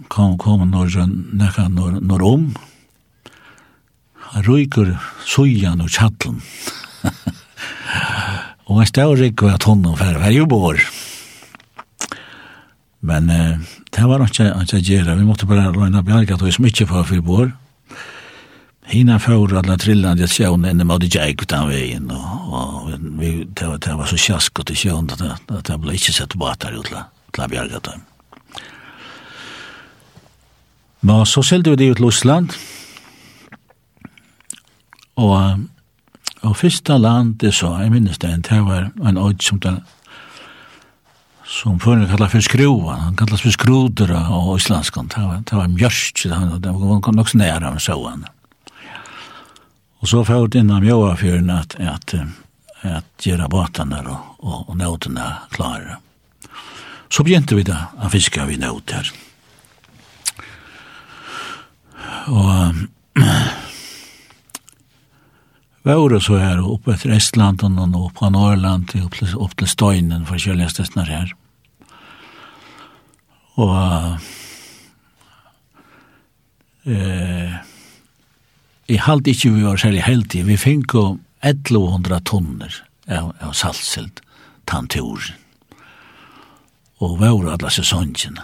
[0.09, 2.51] kom, kom når nekka når, når om,
[4.47, 4.95] ryker
[5.27, 6.41] sujan og tjattlen.
[8.67, 10.79] og en stau ryker var tonn for hver jo bor.
[13.01, 13.57] Men eh,
[13.91, 17.25] det var ikke å gjøre, vi måtte bare røyne løyna bjølgat og smykje for fyrir
[17.25, 17.70] bor, og
[18.85, 22.13] Hina fyrir alla trillande att sjön inne mot Jake utan Og,
[22.53, 26.35] og vi det det var så sjaskot i sjön at at det blev inte sett
[26.35, 28.01] båtar utla till bjärgat dem.
[30.99, 32.57] Men så sålde vi det ut
[35.15, 35.59] Og
[36.41, 39.81] og fyrsta land landet så jag minns det en det var en öd som den
[41.45, 45.67] som fyrir kallas för skrovan, han kallas för skrodra och islandskan, det var, det var
[45.67, 48.25] mjörst, det var, det var också nära han
[50.01, 52.15] Og så får det innan mjøafjøren at, at,
[52.81, 55.99] at gjøre båtene og, og, og nødene klare.
[57.11, 59.11] Så begynte vi da å fiske vi nød her.
[62.31, 62.81] Og
[65.81, 70.27] Vore så her oppe etter Estland og opp på Norrland opp til, opp til Støynen
[70.29, 71.31] for kjølestestene her.
[73.57, 73.73] Og
[76.85, 77.57] eh,
[78.91, 80.45] jeg halte ikke vi var særlig heldige.
[80.45, 81.05] Vi fikk jo
[81.47, 82.73] 1100 tonner
[83.07, 84.19] av, av saltsilt
[84.67, 85.37] tanturen.
[87.01, 88.43] Og vår alle sesongene.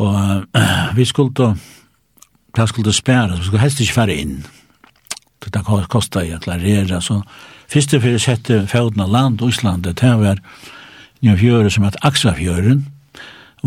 [0.00, 1.50] Og uh, vi skulle da,
[2.56, 4.38] det skulle spære, vi skulle helst ikke fære inn.
[5.40, 7.22] Det kostet jeg å klarere, så
[7.72, 10.40] første for jeg sette fjorden av land, Osland, det var
[11.24, 12.84] nye fjøret som heter Aksafjøren,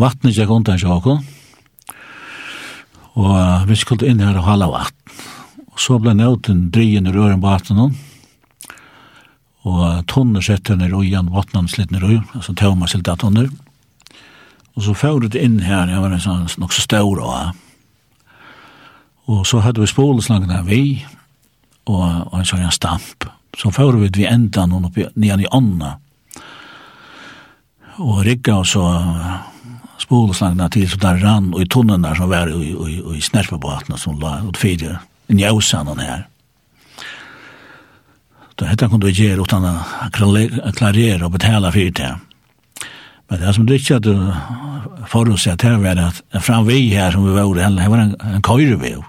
[0.00, 1.22] vattnet gikk undan sjåkon,
[3.14, 5.22] Og vi skulle inn her og hala vatten.
[5.74, 7.94] Og så ble nøyden drien i røren på vatten hon.
[9.64, 13.48] Og tonner sette ned og igjen vattnet slitt ned røy, altså tømmer silt av tonner.
[14.74, 17.60] Og så fører det inn her, jeg var en sånn nok så stor og
[19.24, 21.00] Og så hadde vi spoleslangen her vi,
[21.88, 23.24] og, og en sånn stamp.
[23.56, 25.94] Så fører vi vi enda noen oppi, nian i ånda.
[28.04, 28.84] Og rigga og så
[30.04, 33.98] spolslangna til så der rann og i tunnen der som var i, i, i snärsbåten
[33.98, 35.62] som la åt fyra i og
[36.00, 36.26] her.
[38.54, 39.72] Det hette kunne vi gjøre utan å
[40.12, 42.12] klarere og betala fyrir det.
[43.30, 44.14] Men det som ikke hadde
[45.10, 49.02] forutsett her var at fram vi her som vi var, det var en, en kajrevev.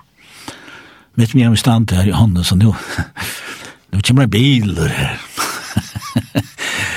[1.16, 2.74] Mitt med mig stand her i hånden, så nu,
[3.92, 5.20] nu kommer det biler her.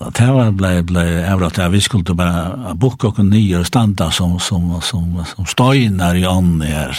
[0.00, 4.08] Og det var ble, ble avrat at vi skulle bare boka oss nye og standa
[4.10, 6.96] som, som, som, som støyner i ånden her.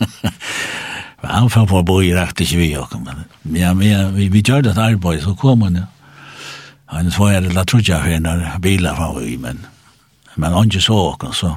[1.26, 3.26] Han fann på å bo i rakt ikke vi oss, men
[3.58, 5.88] ja, vi, vi, vi gjør det arbeid, så kom han, ja.
[6.94, 9.60] Han var jeg la jeg for når bilar fann vi, men,
[10.40, 11.52] men han ikke så oss, så.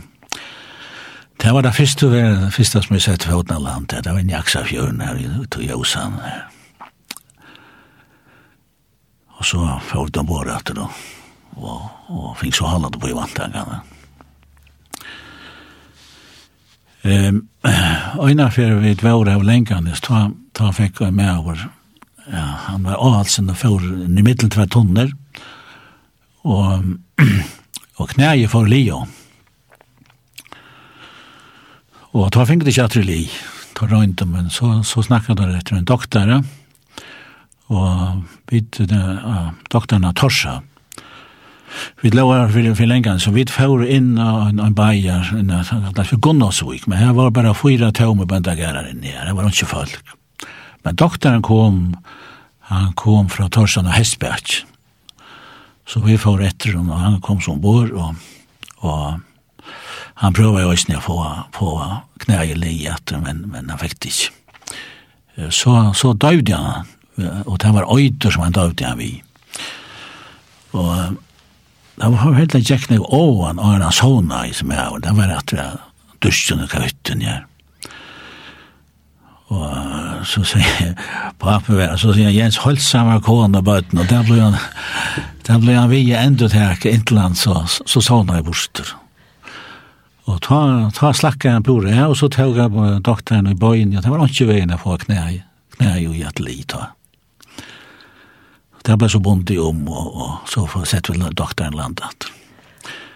[1.39, 4.65] Det var det første, det første som jeg sett for Åtnaland, det var en jaksa
[4.67, 5.15] fjøren her,
[5.63, 6.52] i Åsan her.
[9.43, 10.85] Og så får den bare etter da.
[11.59, 11.79] Og,
[12.15, 13.81] og fikk så halva på i vantangene.
[17.03, 17.41] Um,
[18.23, 21.59] Øyna fyrir vi dvore av lenganes, ta, ta fikk jeg med over,
[22.29, 25.11] ja, han var avhalsen og for i middel tve tonner,
[26.47, 26.87] og,
[27.99, 29.03] og knæje for Leo.
[32.15, 33.21] Og ta fikk det ikke at li,
[33.75, 36.45] ta røynt, men så, så snakket han etter en doktor, ja,
[37.72, 40.59] og vidt uh, doktorna Torsa.
[42.03, 45.88] Vi lovar for, for lenge, så vi får inn uh, en, en bajer, en, en,
[45.89, 50.14] en Gunnarsvik, men her var bare fyra tømme bandagarer inni her, det var ikke folk.
[50.84, 51.82] Men doktoren kom,
[52.70, 54.64] han kom fra Torsan og Hestberg,
[55.88, 58.16] så vi får etter henne, og han kom som bor, og,
[58.84, 59.70] og
[60.22, 61.20] han prøvde jo ikke å få,
[61.55, 61.72] få
[62.24, 64.39] knæ i li etter, men, men han fikk det ikke.
[65.49, 66.91] Så, så døvde han,
[67.45, 69.11] og det var øyder som han døvde han vi.
[70.74, 71.18] Og
[72.01, 75.16] det var helt enkelt jeg knæg åan og han sånne i som jeg og det
[75.20, 75.82] var at jeg
[76.24, 77.43] dusjen og kavutten jeg.
[79.53, 80.93] Og så sier jeg,
[81.41, 84.57] papen var, så sier jeg, Jens holdt samme kåne og bøten, og der ble han,
[85.45, 88.95] der ble han vi enda til her, inntil han så, så sånne i borster.
[90.32, 94.01] Og ta, ta slakka han blod her, og så tog han doktoren i bøyen, ja,
[94.01, 95.22] det var ikke veien å få knæ,
[95.78, 96.93] knæ jo i atlet, ta
[98.84, 102.27] det ble så vondt i om, og, og så får sett vel doktoren landet.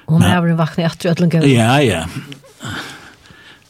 [0.08, 1.48] Og hun har vært vakna i etter ødelen gøy.
[1.52, 2.06] Ja, ja.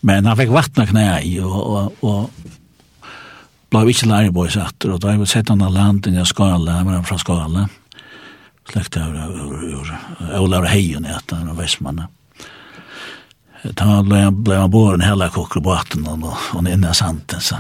[0.06, 2.30] Men han fikk vattna knæ i, og, og, og
[3.74, 6.28] ble ikke lærer på seg etter, og da har vi sett han av landet i
[6.28, 7.66] Skala, han var fra Skala,
[8.70, 9.18] slekt av
[10.38, 12.14] Olav Heien etter, han var Vestmannen.
[13.68, 17.58] Da ble han båren hele kokker på 18, og, og, og i santen, så.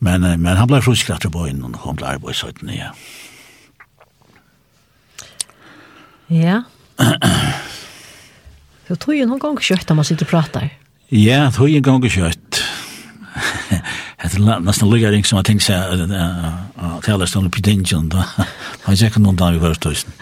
[0.00, 3.00] Men, men han ble fruskratt til bøyen og kom til arbeidshøyden igjen.
[6.30, 6.62] Ja.
[8.88, 10.68] Så tog ju någon gång kött om man sitter och pratar.
[11.08, 12.62] Ja, tog ju en gång kjøtt.
[14.20, 17.50] Det er nesten lika ring som jeg tenkte seg at jeg att stående på under
[17.50, 18.22] pedingen då.
[18.84, 20.12] Han ikke noen dag i förståelsen.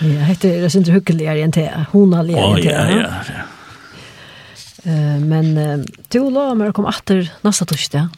[0.00, 1.86] Ja, det är inte hyggligare än det.
[1.90, 2.70] Hon har lärt det.
[2.70, 3.57] Ja, ja, ja.
[4.84, 6.92] Men uh, du og lov meg å komme
[7.42, 8.12] neste torsdag.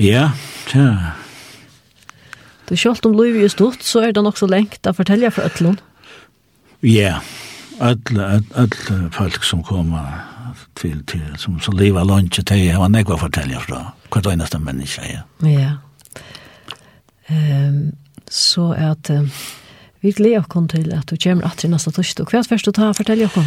[0.00, 0.30] Ja,
[0.74, 1.14] ja.
[2.70, 5.46] Du kjølt om lov er stort, så er det nok så lengt å fortelle for
[5.46, 5.80] Øtlund.
[6.86, 7.18] Ja,
[7.82, 10.22] alle, alle folk som kommer
[10.78, 15.06] til, til som, som lever lunge til, har nekva å fortelle fra hvert eneste menneske,
[15.06, 15.24] ja.
[15.46, 15.72] Ja.
[17.30, 17.92] Um,
[18.30, 19.28] så at um,
[20.02, 22.30] vi gleder oss til at du kommer atter neste torsdag.
[22.30, 22.96] Hva er det du tar å
[23.28, 23.44] oss?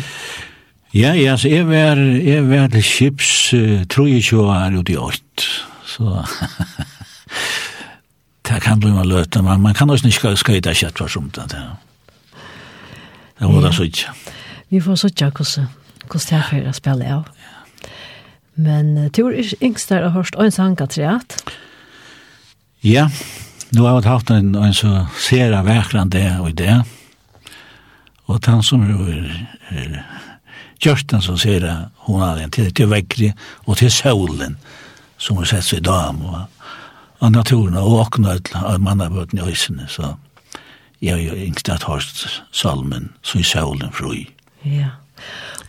[0.94, 4.94] Ja, ja, så jeg var, jeg var til Kips uh, tror jeg ikke var ute
[4.94, 5.48] i 8,
[5.90, 6.22] så
[8.48, 11.50] det kan bli man løte, men man kan også ikke skøyde kjøtt for som det
[11.50, 14.14] Det var det så ikke.
[14.70, 15.68] Vi får så ikke hvordan
[16.14, 17.24] det er for å spille av.
[18.56, 21.44] Men tur er yngst der har hørt en sang av at
[22.84, 23.10] Ja,
[23.72, 26.84] nu har jeg haft en, en så sera verkran det og det.
[28.26, 30.04] Og han som er, er
[30.84, 31.74] Kjørsten som ser det,
[32.08, 33.30] hun har den, til, til vekkri
[33.66, 34.58] og til solen
[35.22, 36.42] som har sett seg i dam og,
[37.24, 40.18] og naturen og åkna av mannabøten i høysene, så
[41.00, 44.26] jeg har jo ikke hatt hørt salmen så i solen fri.
[44.68, 44.98] Ja,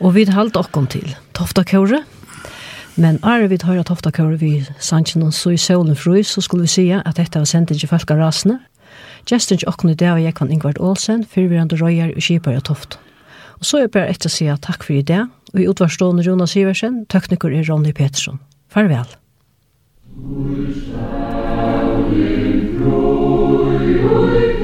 [0.01, 2.03] og vi har okkom åkken til Tofta Kåre,
[2.99, 6.43] men er vi tar hørt Tofta Kåre vi sannsyn og så i solen fri, så
[6.43, 8.59] skulle vi si at dette var sendt ikke folk av rasene.
[9.31, 12.99] Gjesten til åkken i dag var Jekvann Ingvard Olsen, fyrvirrande røyer og kipar av Tofta.
[13.59, 15.23] Og så er jeg bare etter å si takk for i det.
[15.55, 18.41] Og i utvarstående Rona Siversen, tekniker er Ronny Petersen.
[18.69, 19.07] Farvel.
[20.15, 20.73] Ui,
[22.05, 24.55] ui, ui, ui,